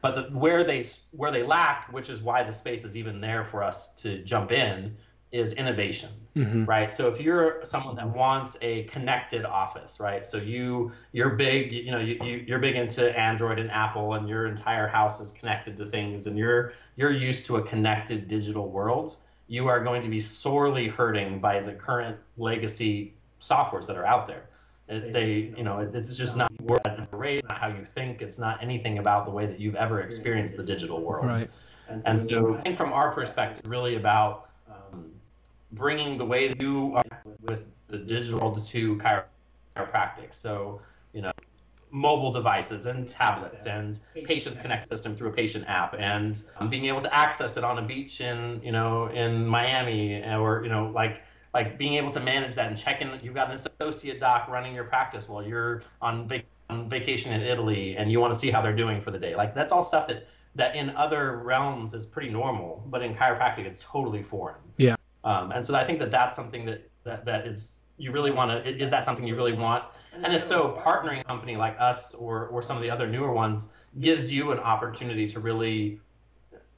[0.00, 3.44] But the, where they where they lack, which is why the space is even there
[3.44, 4.96] for us to jump in,
[5.32, 6.66] is innovation, mm-hmm.
[6.66, 6.92] right?
[6.92, 10.26] So if you're someone that wants a connected office, right?
[10.26, 14.28] So you you're big, you know, you, you you're big into Android and Apple, and
[14.28, 18.68] your entire house is connected to things, and you're you're used to a connected digital
[18.68, 19.16] world.
[19.48, 24.26] You are going to be sorely hurting by the current legacy softwares that are out
[24.26, 24.44] there.
[24.88, 26.52] They, you know, it's just not
[26.84, 28.20] at the rate, not how you think.
[28.20, 31.26] It's not anything about the way that you've ever experienced the digital world.
[31.26, 31.50] Right.
[32.04, 34.50] And so, I think from our perspective, really about
[35.72, 40.32] bringing the way you are with the digital to chiropractic.
[40.32, 40.80] So,
[41.12, 41.32] you know,
[41.90, 46.86] mobile devices and tablets and patients connect system through a patient app and um, being
[46.86, 50.90] able to access it on a beach in, you know, in Miami or, you know,
[50.94, 53.10] like, like being able to manage that and check in.
[53.22, 57.42] You've got an associate doc running your practice while you're on, vac- on vacation in
[57.42, 59.36] Italy and you want to see how they're doing for the day.
[59.36, 63.66] Like that's all stuff that, that in other realms is pretty normal, but in chiropractic,
[63.66, 64.56] it's totally foreign.
[64.78, 64.96] Yeah.
[65.24, 68.50] Um, and so I think that that's something that, that, that is, you really want
[68.50, 69.84] to, is that something you really want?
[70.22, 73.32] And if so, partnering a company like us or, or some of the other newer
[73.32, 73.68] ones
[74.00, 76.00] gives you an opportunity to really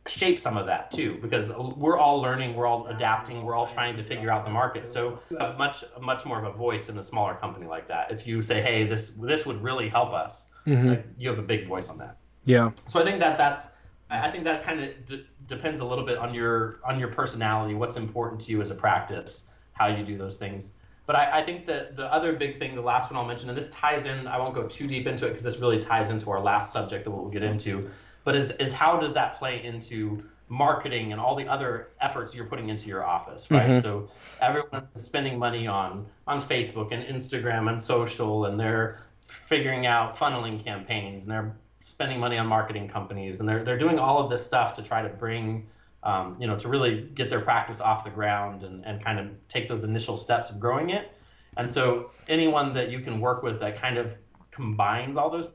[0.07, 3.95] shape some of that too, because we're all learning, we're all adapting, we're all trying
[3.95, 4.87] to figure out the market.
[4.87, 5.19] So
[5.57, 8.11] much, much more of a voice in a smaller company like that.
[8.11, 10.91] If you say, hey, this, this would really help us, mm-hmm.
[10.91, 12.19] like, you have a big voice on that.
[12.45, 12.73] Yeah.
[12.87, 13.69] So I think that that's,
[14.23, 17.75] I think that kind of d- depends a little bit on your on your personality,
[17.75, 20.73] what's important to you as a practice, how you do those things.
[21.07, 23.59] But I, I think that the other big thing, the last one I'll mention, and
[23.59, 26.31] this ties in, I won't go too deep into it because this really ties into
[26.31, 27.89] our last subject that we'll get into,
[28.25, 32.47] but is, is how does that play into marketing and all the other efforts you're
[32.47, 33.71] putting into your office, right?
[33.71, 33.81] Mm-hmm.
[33.81, 34.09] So
[34.41, 40.63] everyone's spending money on on Facebook and Instagram and social, and they're figuring out funneling
[40.63, 44.45] campaigns, and they're spending money on marketing companies, and they're they're doing all of this
[44.45, 45.67] stuff to try to bring.
[46.03, 49.27] Um, you know, to really get their practice off the ground and, and kind of
[49.49, 51.17] take those initial steps of growing it.
[51.57, 54.13] And so anyone that you can work with that kind of
[54.51, 55.55] combines all those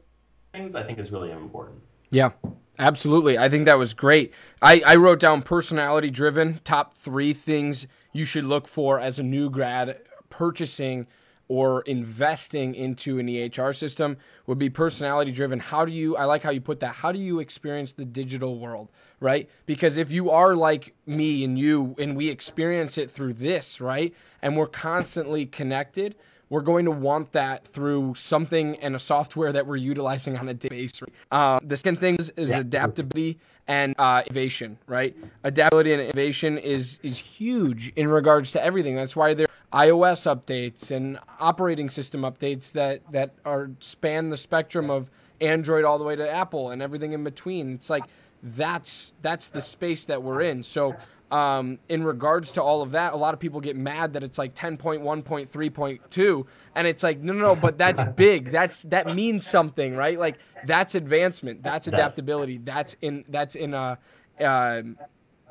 [0.51, 1.79] things, I think is really important.
[2.09, 2.31] Yeah,
[2.79, 3.37] Absolutely.
[3.37, 4.33] I think that was great.
[4.61, 9.23] I, I wrote down personality driven, top three things you should look for as a
[9.23, 11.05] new grad purchasing
[11.49, 15.59] or investing into an EHR system would be personality driven.
[15.59, 18.59] How do you, I like how you put that, how do you experience the digital
[18.59, 19.49] world, right?
[19.65, 24.13] Because if you are like me and you, and we experience it through this, right?
[24.43, 26.15] And we're constantly connected,
[26.49, 30.53] we're going to want that through something and a software that we're utilizing on a
[30.53, 31.01] daily basis.
[31.31, 32.59] Uh, the second thing is, is yeah.
[32.59, 35.15] adaptability and uh, innovation, right?
[35.43, 38.95] Adaptability and innovation is is huge in regards to everything.
[38.95, 44.89] That's why there iOS updates and operating system updates that that are span the spectrum
[44.89, 45.09] of
[45.41, 47.73] Android all the way to Apple and everything in between.
[47.73, 48.03] It's like
[48.41, 50.63] that's that's the space that we're in.
[50.63, 50.95] So
[51.31, 54.39] um, in regards to all of that, a lot of people get mad that it's
[54.39, 58.51] like 10.1.3.2, and it's like no, no, no, but that's big.
[58.51, 60.17] That's that means something, right?
[60.17, 63.97] Like that's advancement, that's adaptability, that's in that's in a.
[64.39, 64.81] Uh,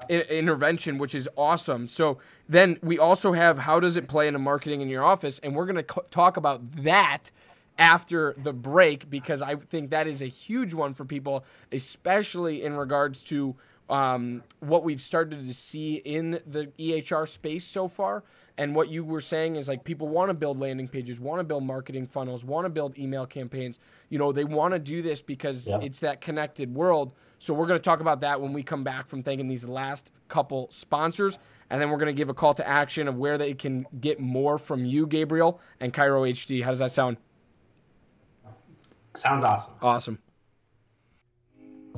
[0.08, 1.88] intervention, which is awesome.
[1.88, 5.54] So then we also have how does it play into marketing in your office, and
[5.54, 7.30] we're going to talk about that
[7.78, 12.74] after the break because I think that is a huge one for people, especially in
[12.74, 13.54] regards to
[13.88, 18.24] um, what we've started to see in the EHR space so far.
[18.58, 21.44] And what you were saying is like people want to build landing pages, want to
[21.44, 23.78] build marketing funnels, want to build email campaigns.
[24.10, 25.78] You know, they want to do this because yeah.
[25.80, 27.12] it's that connected world.
[27.38, 30.10] So we're going to talk about that when we come back from thanking these last
[30.28, 31.38] couple sponsors.
[31.70, 34.20] And then we're going to give a call to action of where they can get
[34.20, 36.62] more from you, Gabriel, and Chiro HD.
[36.62, 37.18] How does that sound?
[39.14, 39.74] Sounds awesome.
[39.82, 40.18] Awesome.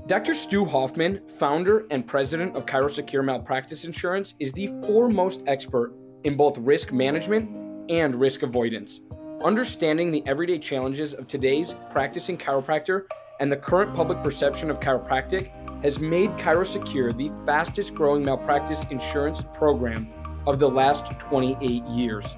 [0.07, 0.35] Dr.
[0.35, 6.59] Stu Hoffman, founder and president of ChiroSecure Malpractice Insurance, is the foremost expert in both
[6.59, 7.49] risk management
[7.91, 9.01] and risk avoidance.
[9.45, 13.05] Understanding the everyday challenges of today's practicing chiropractor
[13.41, 15.51] and the current public perception of chiropractic
[15.83, 20.13] has made ChiroSecure the fastest growing malpractice insurance program
[20.47, 22.37] of the last 28 years.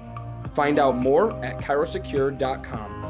[0.53, 3.01] Find out more at chirosecure.com.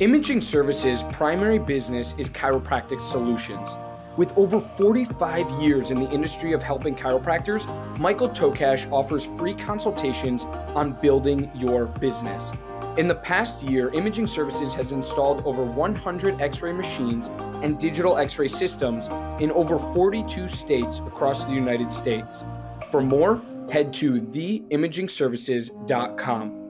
[0.00, 3.76] Imaging Services' primary business is chiropractic solutions.
[4.16, 7.66] With over 45 years in the industry of helping chiropractors,
[7.98, 12.52] Michael Tokash offers free consultations on building your business.
[12.96, 17.28] In the past year, Imaging Services has installed over 100 x ray machines
[17.60, 19.08] and digital x ray systems
[19.42, 22.44] in over 42 states across the United States.
[22.92, 26.60] For more, head to theimagingservices.com.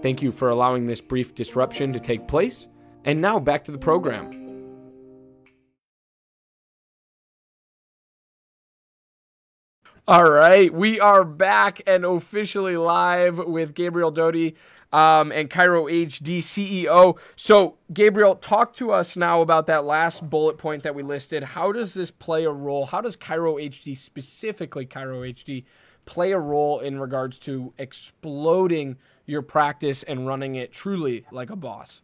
[0.00, 2.68] Thank you for allowing this brief disruption to take place.
[3.04, 4.45] And now back to the program.
[10.08, 14.54] All right, we are back and officially live with Gabriel Doty
[14.92, 17.18] um, and Chiro HD CEO.
[17.34, 21.42] So, Gabriel, talk to us now about that last bullet point that we listed.
[21.42, 22.86] How does this play a role?
[22.86, 25.64] How does Chiro HD, specifically Chiro HD,
[26.04, 31.56] play a role in regards to exploding your practice and running it truly like a
[31.56, 32.00] boss.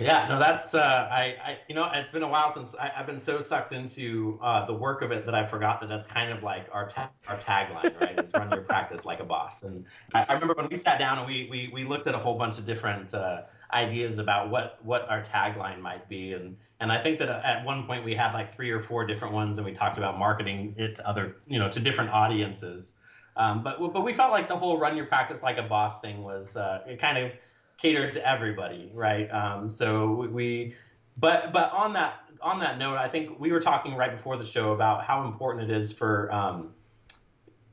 [0.00, 3.06] Yeah, no, that's uh, I, I, you know, it's been a while since I, have
[3.06, 6.30] been so sucked into uh, the work of it that I forgot that that's kind
[6.30, 8.18] of like our ta- our tagline, right?
[8.18, 9.64] is run your practice like a boss.
[9.64, 9.84] And
[10.14, 12.38] I, I, remember when we sat down and we we, we looked at a whole
[12.38, 17.02] bunch of different uh, ideas about what what our tagline might be, and and I
[17.02, 19.72] think that at one point we had like three or four different ones, and we
[19.72, 22.98] talked about marketing it to other, you know, to different audiences.
[23.36, 26.22] Um, but but we felt like the whole run your practice like a boss thing
[26.22, 27.32] was uh, it kind of
[27.78, 29.28] catered to everybody, right?
[29.28, 30.74] Um, so we,
[31.16, 34.44] but but on that on that note, I think we were talking right before the
[34.44, 36.74] show about how important it is for um,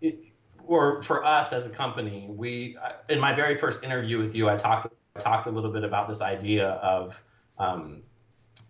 [0.02, 0.20] it,
[0.66, 2.28] or for us as a company.
[2.30, 2.78] We
[3.10, 6.08] in my very first interview with you, I talked I talked a little bit about
[6.08, 7.16] this idea of
[7.58, 8.04] um,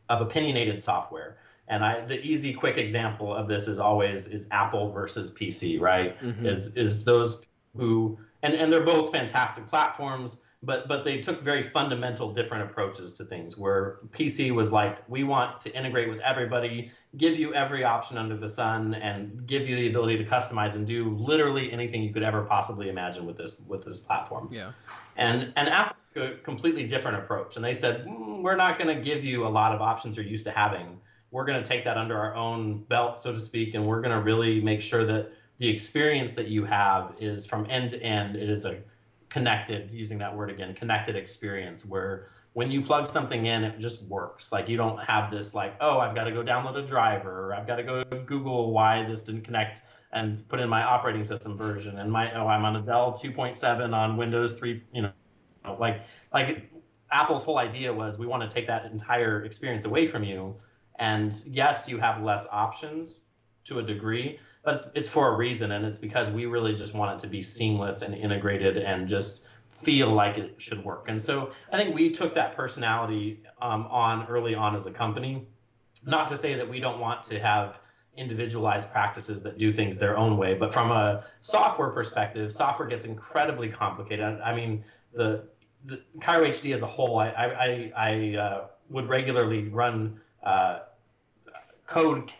[0.09, 1.37] of opinionated software.
[1.67, 6.19] And I, the easy, quick example of this is always is Apple versus PC, right?
[6.19, 6.45] Mm-hmm.
[6.45, 11.63] Is is those who and and they're both fantastic platforms, but but they took very
[11.63, 13.57] fundamental different approaches to things.
[13.57, 18.35] Where PC was like, we want to integrate with everybody, give you every option under
[18.35, 22.23] the sun, and give you the ability to customize and do literally anything you could
[22.23, 24.49] ever possibly imagine with this with this platform.
[24.51, 24.71] Yeah.
[25.17, 28.95] And and Apple took a completely different approach, and they said, mm, we're not going
[28.95, 30.99] to give you a lot of options you're used to having
[31.31, 34.15] we're going to take that under our own belt, so to speak, and we're going
[34.15, 38.37] to really make sure that the experience that you have is from end to end.
[38.37, 38.81] It is a
[39.35, 44.01] connected, using that word again, connected experience where when you plug something in, it just
[44.03, 44.53] works.
[44.53, 47.53] Like you don't have this like, oh, I've got to go download a driver, or
[47.53, 49.81] I've got to go Google why this didn't connect
[50.13, 53.93] and put in my operating system version and my oh, I'm on a Dell 2.7
[53.93, 55.11] on Windows 3, you know,
[55.77, 56.71] like like
[57.11, 60.55] Apple's whole idea was we want to take that entire experience away from you.
[60.97, 63.19] And yes, you have less options
[63.65, 66.93] to a degree, but it's, it's for a reason, and it's because we really just
[66.93, 71.05] want it to be seamless and integrated and just feel like it should work.
[71.07, 75.47] And so I think we took that personality um, on early on as a company.
[76.05, 77.79] Not to say that we don't want to have
[78.17, 83.05] individualized practices that do things their own way, but from a software perspective, software gets
[83.05, 84.39] incredibly complicated.
[84.41, 85.47] I mean, the,
[85.85, 90.79] the Chiro HD as a whole, I, I, I uh, would regularly run uh,
[91.85, 92.31] code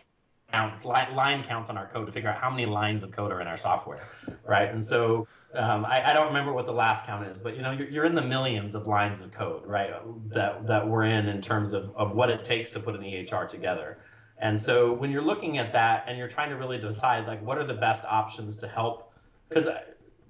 [0.52, 3.40] counts, line counts on our code to figure out how many lines of code are
[3.40, 4.08] in our software,
[4.44, 4.70] right?
[4.70, 7.72] And so um, I, I, don't remember what the last count is, but you know,
[7.72, 9.92] you're, you're, in the millions of lines of code, right?
[10.28, 13.48] That that we're in in terms of, of what it takes to put an EHR
[13.48, 13.98] together.
[14.38, 17.56] And so when you're looking at that and you're trying to really decide like what
[17.58, 19.14] are the best options to help,
[19.48, 19.68] because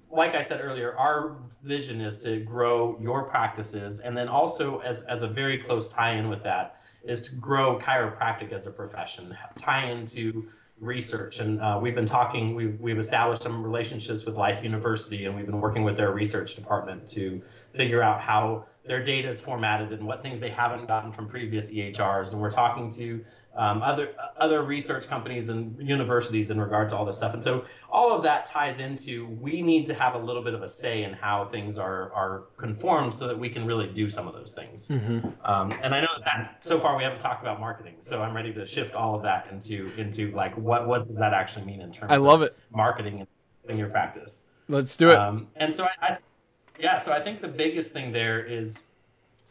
[0.09, 5.03] like I said earlier, our vision is to grow your practices, and then also as
[5.03, 6.76] as a very close tie-in with that
[7.07, 10.47] is to grow chiropractic as a profession, tie into
[10.79, 11.39] research.
[11.39, 15.45] And uh, we've been talking, we've, we've established some relationships with Life University, and we've
[15.45, 17.41] been working with their research department to
[17.73, 21.69] figure out how their data is formatted and what things they haven't gotten from previous
[21.69, 22.31] EHRs.
[22.33, 23.23] And we're talking to
[23.57, 27.33] um, other other research companies and universities in regard to all this stuff.
[27.33, 30.61] And so all of that ties into we need to have a little bit of
[30.61, 34.27] a say in how things are are conformed so that we can really do some
[34.27, 34.87] of those things.
[34.87, 35.27] Mm-hmm.
[35.43, 38.53] Um, and I know that so far we haven't talked about marketing, so I'm ready
[38.53, 41.91] to shift all of that into into like what what does that actually mean in
[41.91, 42.57] terms I love of it.
[42.71, 43.25] marketing
[43.67, 44.45] in your practice.
[44.69, 45.17] Let's do it.
[45.17, 46.17] Um, and so I, I
[46.79, 48.83] yeah, so I think the biggest thing there is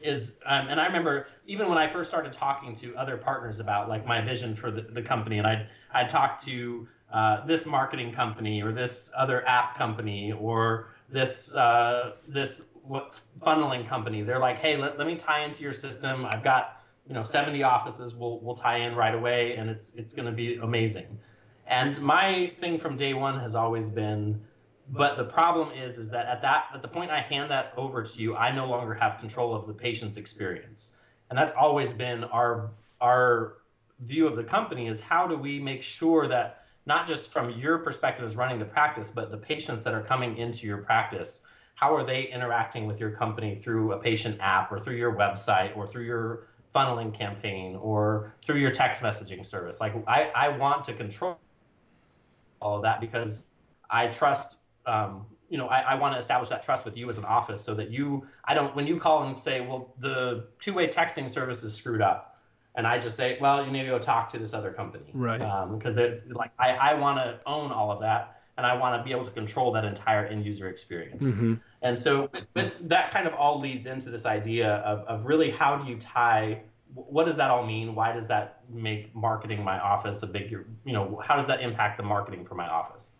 [0.07, 3.89] is um, and I remember even when I first started talking to other partners about
[3.89, 8.13] like my vision for the, the company and I'd I'd talk to uh, this marketing
[8.13, 12.63] company or this other app company or this uh, this
[13.43, 14.23] funneling company.
[14.23, 16.27] They're like hey let, let me tie into your system.
[16.27, 18.15] I've got you know 70 offices.
[18.15, 21.19] We'll we'll tie in right away and it's it's going to be amazing.
[21.67, 24.41] And my thing from day one has always been
[24.91, 28.03] but the problem is, is that at that at the point I hand that over
[28.03, 30.97] to you, I no longer have control of the patient's experience,
[31.30, 32.70] and that's always been our
[33.01, 33.59] our
[34.01, 37.78] view of the company is how do we make sure that not just from your
[37.78, 41.41] perspective as running the practice, but the patients that are coming into your practice,
[41.74, 45.76] how are they interacting with your company through a patient app or through your website
[45.76, 49.80] or through your funneling campaign or through your text messaging service?
[49.80, 51.39] Like I, I want to control
[52.61, 53.47] all of that because
[53.91, 54.57] I trust
[54.87, 57.62] um, you know, I, I want to establish that trust with you as an office
[57.62, 61.62] so that you, I don't, when you call and say, well, the two-way texting service
[61.62, 62.41] is screwed up,
[62.74, 65.39] and I just say, well, you need to go talk to this other company, right?
[65.39, 69.05] Because um, like I, I want to own all of that, and I want to
[69.05, 71.26] be able to control that entire end user experience.
[71.26, 71.55] Mm-hmm.
[71.82, 75.51] And so with, with, that kind of all leads into this idea of, of really
[75.51, 76.62] how do you tie
[76.95, 77.95] what does that all mean?
[77.95, 81.99] Why does that make marketing my office a big, you know, how does that impact
[81.99, 83.14] the marketing for my office?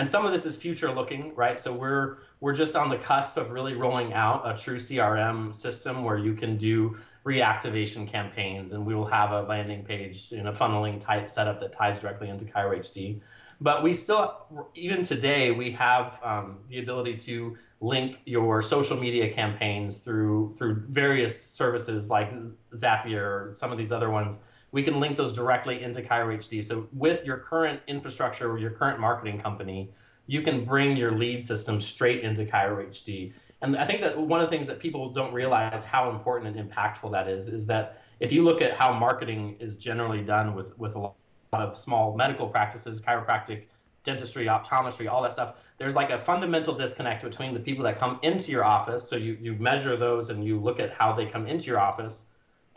[0.00, 1.60] And some of this is future looking, right?
[1.60, 6.04] So we're we're just on the cusp of really rolling out a true CRM system
[6.04, 6.96] where you can do
[7.26, 11.72] reactivation campaigns, and we will have a landing page in a funneling type setup that
[11.72, 13.20] ties directly into Chiro HD.
[13.60, 14.38] But we still,
[14.74, 20.82] even today, we have um, the ability to link your social media campaigns through through
[20.88, 22.32] various services like
[22.74, 24.38] Zapier or some of these other ones
[24.72, 26.64] we can link those directly into Chiro HD.
[26.64, 29.90] So with your current infrastructure or your current marketing company,
[30.26, 33.32] you can bring your lead system straight into Chiro HD.
[33.62, 36.70] And I think that one of the things that people don't realize how important and
[36.70, 40.78] impactful that is is that if you look at how marketing is generally done with
[40.78, 41.14] with a lot
[41.52, 43.64] of small medical practices, chiropractic,
[44.04, 48.18] dentistry, optometry, all that stuff, there's like a fundamental disconnect between the people that come
[48.22, 49.06] into your office.
[49.06, 52.26] So you, you measure those and you look at how they come into your office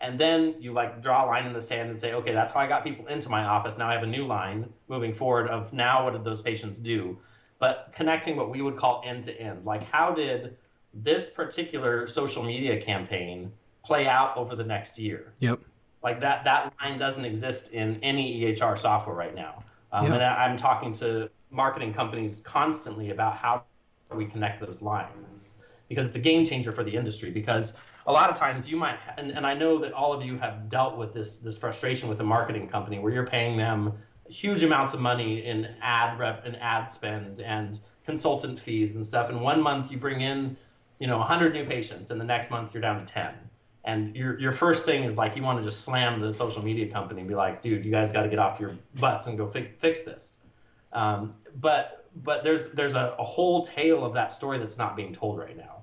[0.03, 2.59] and then you like draw a line in the sand and say okay that's how
[2.59, 3.77] i got people into my office.
[3.77, 7.17] Now i have a new line moving forward of now what did those patients do?
[7.57, 10.57] But connecting what we would call end to end like how did
[10.93, 13.51] this particular social media campaign
[13.83, 15.33] play out over the next year?
[15.39, 15.59] Yep.
[16.03, 19.63] Like that that line doesn't exist in any ehr software right now.
[19.93, 20.13] Um, yep.
[20.15, 23.63] and i'm talking to marketing companies constantly about how
[24.11, 27.75] we connect those lines because it's a game changer for the industry because
[28.05, 30.69] a lot of times you might and, and i know that all of you have
[30.69, 33.93] dealt with this this frustration with a marketing company where you're paying them
[34.29, 39.29] huge amounts of money in ad rep and ad spend and consultant fees and stuff.
[39.29, 40.57] And one month you bring in
[40.99, 43.33] you know 100 new patients and the next month you're down to 10
[43.83, 46.89] and your your first thing is like you want to just slam the social media
[46.89, 49.47] company and be like dude you guys got to get off your butts and go
[49.47, 50.39] fi- fix this.
[50.93, 55.13] Um, but but there's there's a, a whole tale of that story that's not being
[55.13, 55.81] told right now.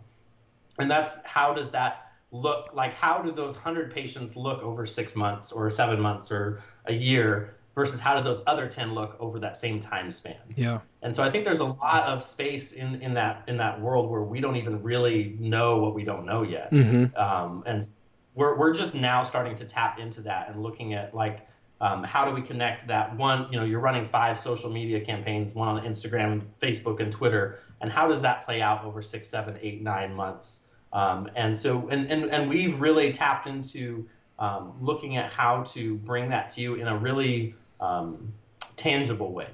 [0.79, 5.17] And that's how does that look like how do those 100 patients look over six
[5.17, 9.39] months or seven months or a year versus how do those other 10 look over
[9.39, 10.37] that same time span?
[10.57, 10.81] Yeah.
[11.03, 14.11] And so i think there's a lot of space in in that in that world
[14.11, 16.71] where we don't even really know what we don't know yet.
[16.71, 17.17] Mm-hmm.
[17.21, 17.91] um, and
[18.35, 21.47] we're, we're just now starting to tap into that and looking at like
[21.81, 25.55] um, how do we connect that one you know you're running five social media campaigns
[25.55, 29.29] one on instagram and facebook and twitter and how does that play out over six
[29.29, 30.61] seven eight nine months
[30.93, 34.07] um, and so, and, and, and we've really tapped into
[34.39, 38.33] um, looking at how to bring that to you in a really um,
[38.77, 39.49] tangible way.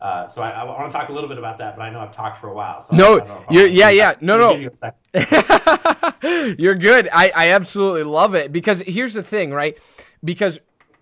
[0.00, 1.98] Uh, so I, I want to talk a little bit about that, but I know
[1.98, 2.82] I've talked for a while.
[2.82, 4.52] So no, you're, yeah, yeah, no, no,
[6.56, 7.08] you're good.
[7.12, 9.76] I, I absolutely love it because here's the thing, right?
[10.22, 10.60] Because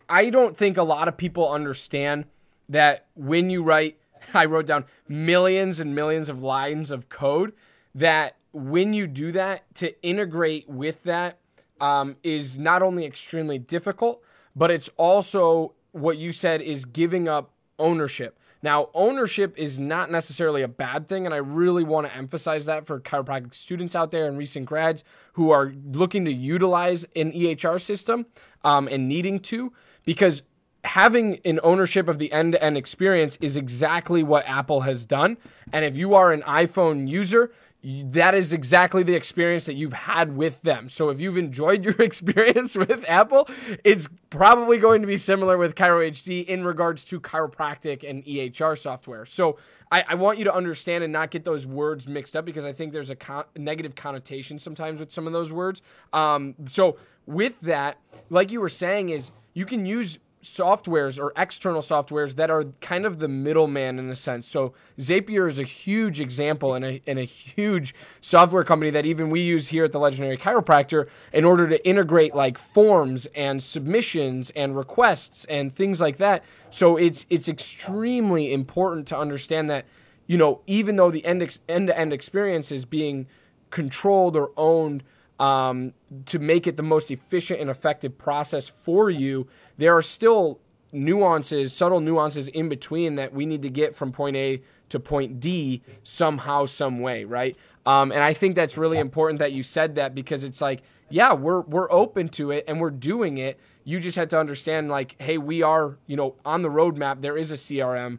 [0.08, 2.24] I don't think a lot of people understand
[2.70, 3.98] that when you write,
[4.34, 7.52] I wrote down millions and millions of lines of code
[7.94, 11.38] that when you do that, to integrate with that
[11.78, 14.22] um, is not only extremely difficult,
[14.54, 18.38] but it's also what you said is giving up ownership.
[18.62, 22.86] Now, ownership is not necessarily a bad thing, and I really want to emphasize that
[22.86, 25.04] for chiropractic students out there and recent grads
[25.34, 28.24] who are looking to utilize an EHR system
[28.64, 29.74] um, and needing to,
[30.06, 30.42] because
[30.86, 35.36] having an ownership of the end to end experience is exactly what Apple has done.
[35.72, 37.52] And if you are an iPhone user,
[37.86, 40.88] that is exactly the experience that you've had with them.
[40.88, 43.48] So if you've enjoyed your experience with Apple,
[43.84, 48.76] it's probably going to be similar with Chiro HD in regards to chiropractic and EHR
[48.76, 49.24] software.
[49.24, 49.58] So
[49.92, 52.72] I, I want you to understand and not get those words mixed up because I
[52.72, 55.80] think there's a con- negative connotation sometimes with some of those words.
[56.12, 57.98] Um, so with that,
[58.30, 63.04] like you were saying, is you can use softwares or external softwares that are kind
[63.04, 64.46] of the middleman in a sense.
[64.46, 69.28] So Zapier is a huge example and a, and a huge software company that even
[69.28, 74.50] we use here at the Legendary Chiropractor in order to integrate like forms and submissions
[74.50, 76.44] and requests and things like that.
[76.70, 79.84] So it's it's extremely important to understand that
[80.28, 83.26] you know even though the end end to end experience is being
[83.70, 85.02] controlled or owned
[85.38, 85.92] um,
[86.26, 90.60] to make it the most efficient and effective process for you, there are still
[90.92, 95.40] nuances, subtle nuances in between that we need to get from point A to point
[95.40, 97.56] D somehow, some way, right?
[97.84, 101.32] Um, and I think that's really important that you said that because it's like, yeah,
[101.32, 103.60] we're we're open to it and we're doing it.
[103.84, 107.20] You just have to understand, like, hey, we are, you know, on the roadmap.
[107.20, 108.18] There is a CRM,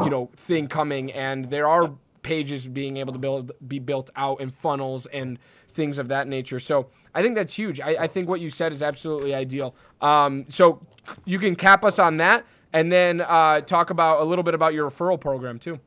[0.00, 1.92] you know, thing coming, and there are
[2.22, 5.38] pages being able to build be built out and funnels and
[5.80, 6.60] things of that nature.
[6.60, 7.80] So I think that's huge.
[7.80, 9.74] I, I think what you said is absolutely ideal.
[10.02, 10.86] Um, so
[11.24, 14.74] you can cap us on that and then uh, talk about a little bit about
[14.74, 15.80] your referral program too.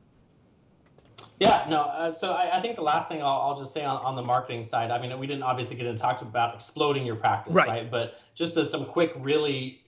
[1.40, 1.82] Yeah, no.
[1.82, 4.22] Uh, so I, I, think the last thing I'll, I'll just say on, on, the
[4.24, 7.68] marketing side, I mean, we didn't obviously get into talk about exploding your practice, right?
[7.68, 7.92] right?
[7.92, 9.82] But just as some quick, really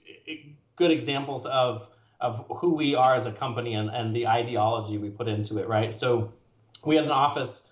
[0.76, 1.88] good examples of
[2.20, 5.68] of who we are as a company and, and the ideology we put into it,
[5.68, 5.92] right?
[5.92, 6.32] So
[6.84, 7.65] we had an office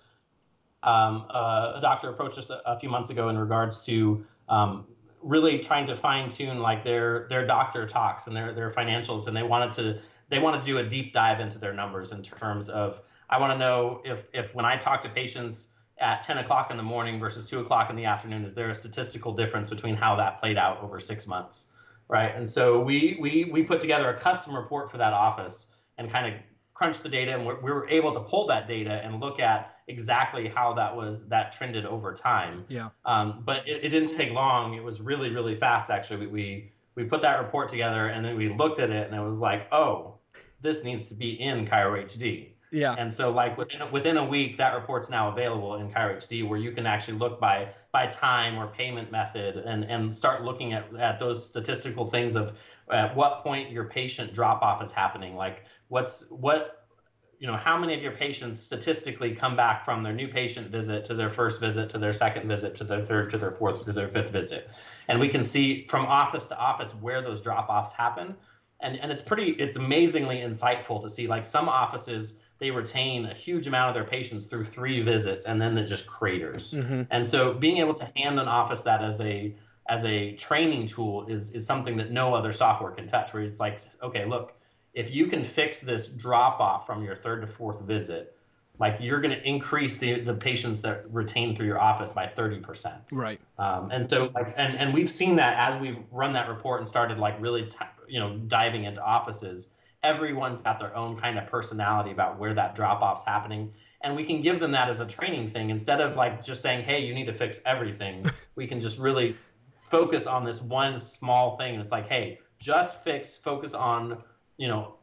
[0.85, 4.85] um, uh, a doctor approached us a, a, few months ago in regards to um,
[5.23, 9.35] really trying to fine tune like their their doctor talks and their their financials, and
[9.35, 12.69] they wanted to they want to do a deep dive into their numbers in terms
[12.69, 16.69] of I want to know if if when I talk to patients at 10 o'clock
[16.71, 19.95] in the morning versus 2 o'clock in the afternoon, is there a statistical difference between
[19.95, 21.67] how that played out over six months,
[22.09, 22.35] right?
[22.35, 25.67] And so we we we put together a custom report for that office
[25.97, 26.39] and kind of
[26.75, 30.47] crunched the data, and we were able to pull that data and look at exactly
[30.47, 32.65] how that was that trended over time.
[32.67, 32.89] Yeah.
[33.05, 34.75] Um, but it, it, didn't take long.
[34.75, 36.27] It was really really fast actually.
[36.27, 39.23] We, we we put that report together and then we looked at it and it
[39.25, 40.15] was like, oh,
[40.61, 42.51] this needs to be in Chiro HD.
[42.75, 42.93] Yeah.
[42.97, 46.59] And so like within within a week, that report's now available in Chiro HD, where
[46.59, 50.93] you can actually look by by time or payment method and and start looking at
[50.97, 52.57] at those statistical things of
[52.91, 55.37] at what point your patient drop off is happening.
[55.37, 56.85] Like what's what
[57.39, 61.05] you know how many of your patients statistically come back from their new patient visit
[61.05, 63.93] to their first visit to their second visit to their third to their fourth to
[63.93, 64.69] their fifth visit
[65.09, 68.35] and we can see from office to office where those drop offs happen
[68.79, 73.33] and and it's pretty it's amazingly insightful to see like some offices they retain a
[73.33, 76.73] huge amount of their patients through three visits and then it just craters.
[76.73, 77.03] Mm-hmm.
[77.11, 79.55] And so being able to hand an office that as a
[79.87, 83.59] as a training tool is is something that no other software can touch where it's
[83.59, 84.53] like okay look
[84.93, 88.35] if you can fix this drop off from your third to fourth visit
[88.79, 92.93] like you're going to increase the the patients that retain through your office by 30%
[93.11, 96.79] right um, and so like and and we've seen that as we've run that report
[96.79, 97.77] and started like really t-
[98.07, 99.69] you know diving into offices
[100.05, 104.23] everyone's got their own kind of personality about where that drop off's happening and we
[104.23, 107.13] can give them that as a training thing instead of like just saying hey you
[107.13, 108.25] need to fix everything
[108.55, 109.35] we can just really
[109.89, 111.75] focus on this one small thing.
[111.75, 114.21] And it's like, hey, just fix, focus on,
[114.57, 114.95] you know,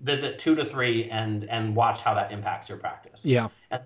[0.00, 3.24] visit two to three and and watch how that impacts your practice.
[3.24, 3.48] Yeah.
[3.70, 3.82] And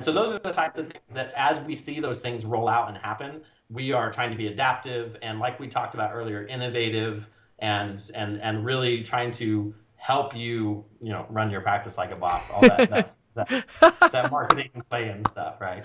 [0.00, 2.88] so those are the types of things that as we see those things roll out
[2.88, 7.28] and happen, we are trying to be adaptive and like we talked about earlier, innovative
[7.60, 9.74] and and and really trying to
[10.04, 12.50] help you, you know, run your practice like a boss.
[12.50, 13.64] All that that,
[14.12, 15.82] that marketing play and stuff, right?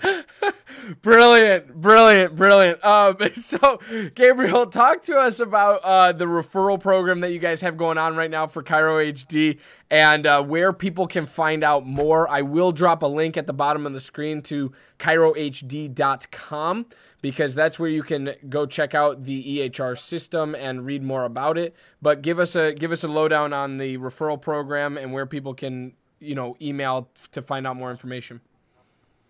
[1.02, 2.84] brilliant, brilliant, brilliant.
[2.84, 3.80] Um, so
[4.14, 8.14] Gabriel, talk to us about uh, the referral program that you guys have going on
[8.14, 9.58] right now for Chiro HD
[9.90, 12.28] and uh, where people can find out more.
[12.28, 16.86] I will drop a link at the bottom of the screen to chirohd.com
[17.22, 21.58] because that's where you can go check out the EHR system and read more about
[21.58, 21.74] it.
[22.00, 25.54] But give us a give us a lowdown on the referral program and where people
[25.54, 28.40] can you know email to find out more information.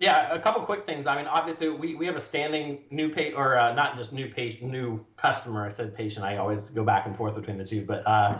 [0.00, 1.06] Yeah, a couple quick things.
[1.06, 4.30] I mean, obviously, we, we have a standing new pay or uh, not just new
[4.30, 5.66] patient, new customer.
[5.66, 6.24] I said patient.
[6.24, 8.38] I always go back and forth between the two, but uh,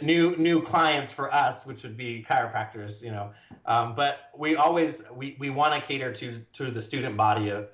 [0.00, 3.02] new new clients for us, which would be chiropractors.
[3.02, 3.30] You know,
[3.66, 7.68] um, but we always we, we want to cater to to the student body of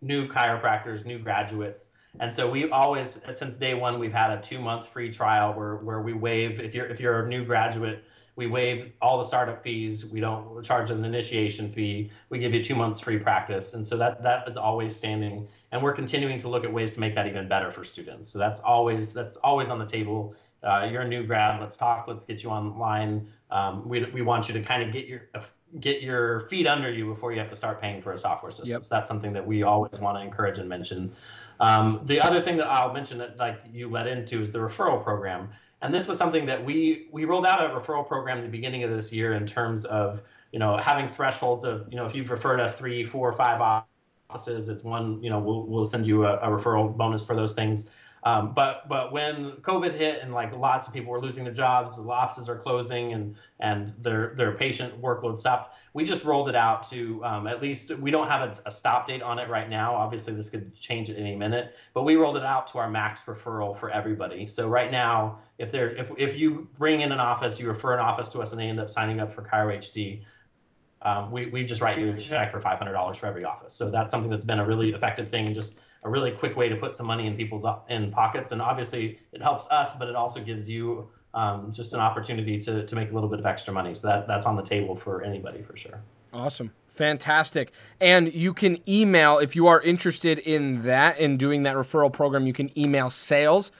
[0.00, 1.90] new chiropractors, new graduates.
[2.18, 5.76] And so we always, since day one, we've had a two month free trial where,
[5.76, 9.62] where we waive if you're if you're a new graduate, we waive all the startup
[9.62, 10.06] fees.
[10.06, 12.10] We don't charge an initiation fee.
[12.28, 15.46] We give you two months free practice, and so that that is always standing.
[15.70, 18.28] And we're continuing to look at ways to make that even better for students.
[18.28, 20.34] So that's always that's always on the table.
[20.62, 21.60] Uh, you're a new grad.
[21.60, 22.08] Let's talk.
[22.08, 23.28] Let's get you online.
[23.50, 25.28] Um, we we want you to kind of get your
[25.78, 28.70] get your feet under you before you have to start paying for a software system.
[28.70, 28.84] Yep.
[28.84, 31.12] So that's something that we always want to encourage and mention.
[31.60, 35.02] Um, the other thing that I'll mention that like you led into is the referral
[35.02, 35.50] program.
[35.82, 38.82] And this was something that we we rolled out a referral program at the beginning
[38.82, 42.30] of this year in terms of you know having thresholds of you know if you've
[42.30, 43.84] referred us three, four, five
[44.28, 47.52] offices, it's one you know we'll we'll send you a, a referral bonus for those
[47.52, 47.86] things.
[48.22, 51.96] Um, but but when COVID hit and like lots of people were losing their jobs,
[51.96, 55.76] the offices are closing and and their their patient workload stopped.
[55.94, 59.06] We just rolled it out to um, at least we don't have a, a, stop
[59.06, 59.94] date on it right now.
[59.94, 63.22] Obviously, this could change at any minute, but we rolled it out to our max
[63.22, 64.46] referral for everybody.
[64.46, 68.00] So right now, if there if if you bring in an office, you refer an
[68.00, 70.22] office to us, and they end up signing up for Chiro HD.
[71.02, 73.72] Um, we, we just write you a check for $500 for every office.
[73.72, 76.76] So that's something that's been a really effective thing just a really quick way to
[76.76, 78.52] put some money in people's in pockets.
[78.52, 82.86] And obviously, it helps us, but it also gives you um, just an opportunity to
[82.86, 83.94] to make a little bit of extra money.
[83.94, 86.00] So that that's on the table for anybody for sure.
[86.32, 86.72] Awesome.
[86.88, 87.72] Fantastic.
[88.00, 92.46] And you can email, if you are interested in that and doing that referral program,
[92.46, 93.70] you can email sales,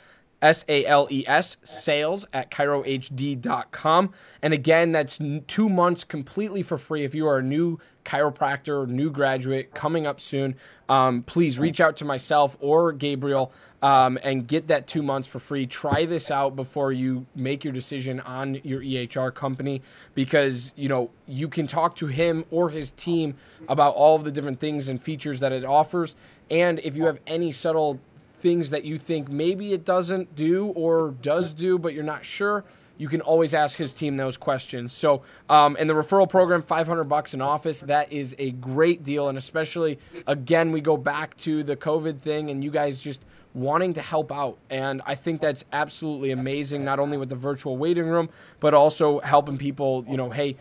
[0.43, 4.13] S A L E S, sales at chirohd.com.
[4.43, 9.11] And again, that's two months completely for free if you are a new chiropractor, new
[9.11, 10.57] graduate coming up soon,
[10.89, 15.39] um, please reach out to myself or Gabriel um, and get that two months for
[15.39, 15.67] free.
[15.67, 19.83] Try this out before you make your decision on your EHR company
[20.15, 23.37] because you know you can talk to him or his team
[23.69, 26.17] about all of the different things and features that it offers.
[26.51, 28.01] And if you have any subtle
[28.41, 32.65] things that you think maybe it doesn't do or does do, but you're not sure
[33.01, 34.93] you can always ask his team those questions.
[34.93, 39.31] So, um, and the referral program, 500 bucks in office, that is a great deal.
[39.31, 43.23] And especially, again, we go back to the COVID thing and you guys just
[43.55, 44.59] wanting to help out.
[44.69, 48.29] And I think that's absolutely amazing, not only with the virtual waiting room,
[48.61, 50.59] but also helping people, you know, hey,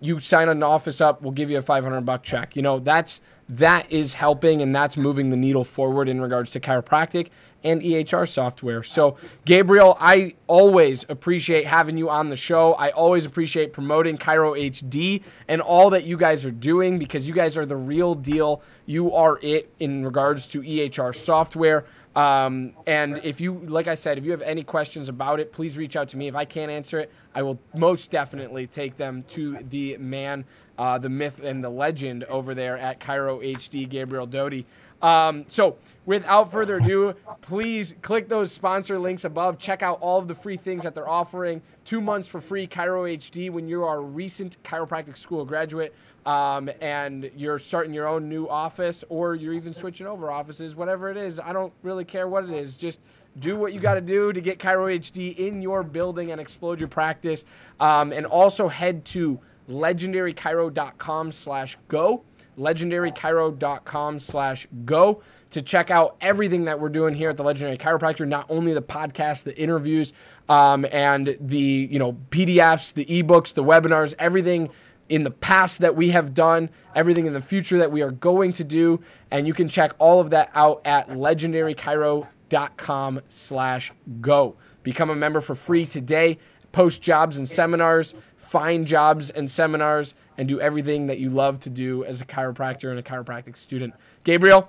[0.00, 2.56] you sign an office up, we'll give you a 500 buck check.
[2.56, 6.60] You know, that's that is helping and that's moving the needle forward in regards to
[6.60, 7.30] chiropractic
[7.62, 8.82] and EHR software.
[8.82, 12.74] So, Gabriel, I always appreciate having you on the show.
[12.74, 17.34] I always appreciate promoting Chiro HD and all that you guys are doing because you
[17.34, 18.62] guys are the real deal.
[18.86, 21.84] You are it in regards to EHR software.
[22.16, 25.78] Um, and if you, like I said, if you have any questions about it, please
[25.78, 26.26] reach out to me.
[26.26, 30.44] If I can't answer it, I will most definitely take them to the man
[30.80, 34.64] uh, the myth and the legend over there at Chiro HD, Gabriel Doty.
[35.02, 39.58] Um, so, without further ado, please click those sponsor links above.
[39.58, 41.62] Check out all of the free things that they're offering.
[41.84, 45.94] Two months for free Chiro HD when you are a recent chiropractic school graduate
[46.26, 51.10] um, and you're starting your own new office or you're even switching over offices, whatever
[51.10, 51.40] it is.
[51.40, 52.76] I don't really care what it is.
[52.76, 53.00] Just
[53.38, 56.80] do what you got to do to get Chiro HD in your building and explode
[56.80, 57.44] your practice.
[57.78, 62.24] Um, and also head to legendarychiro.com slash go
[62.58, 68.26] legendarychiro.com slash go to check out everything that we're doing here at the Legendary Chiropractor,
[68.26, 70.12] not only the podcast, the interviews,
[70.48, 74.70] um, and the you know PDFs, the ebooks, the webinars, everything
[75.08, 78.52] in the past that we have done, everything in the future that we are going
[78.52, 84.56] to do, and you can check all of that out at legendarychiro.com slash go.
[84.82, 86.38] Become a member for free today.
[86.72, 88.14] Post jobs and seminars,
[88.50, 92.90] find jobs and seminars, and do everything that you love to do as a chiropractor
[92.90, 93.94] and a chiropractic student.
[94.24, 94.68] Gabriel,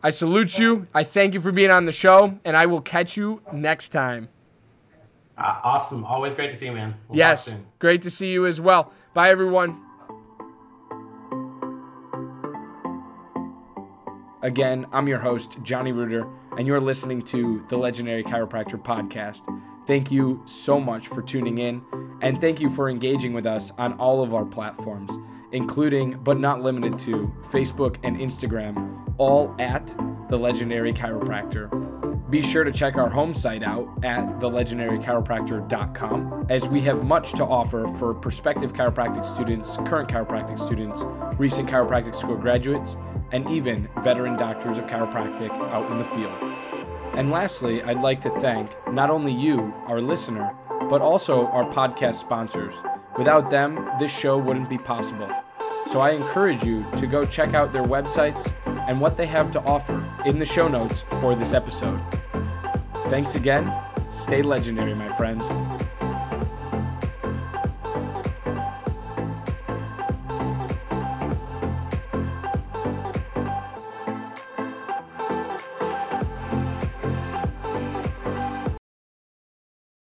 [0.00, 0.86] I salute you.
[0.94, 4.28] I thank you for being on the show, and I will catch you next time.
[5.36, 6.04] Uh, awesome.
[6.04, 6.94] Always great to see you, man.
[7.08, 8.92] We'll yes, great to see you as well.
[9.12, 9.82] Bye, everyone.
[14.40, 19.42] Again, I'm your host, Johnny Reuter, and you're listening to the Legendary Chiropractor Podcast.
[19.86, 21.80] Thank you so much for tuning in,
[22.20, 25.16] and thank you for engaging with us on all of our platforms,
[25.52, 29.94] including but not limited to Facebook and Instagram, all at
[30.28, 31.70] The Legendary Chiropractor.
[32.30, 37.44] Be sure to check our home site out at thelegendarychiropractor.com as we have much to
[37.44, 41.04] offer for prospective chiropractic students, current chiropractic students,
[41.38, 42.96] recent chiropractic school graduates,
[43.30, 46.32] and even veteran doctors of chiropractic out in the field.
[47.16, 50.54] And lastly, I'd like to thank not only you, our listener,
[50.90, 52.74] but also our podcast sponsors.
[53.16, 55.30] Without them, this show wouldn't be possible.
[55.90, 58.52] So I encourage you to go check out their websites
[58.86, 61.98] and what they have to offer in the show notes for this episode.
[63.06, 63.72] Thanks again.
[64.10, 65.48] Stay legendary, my friends.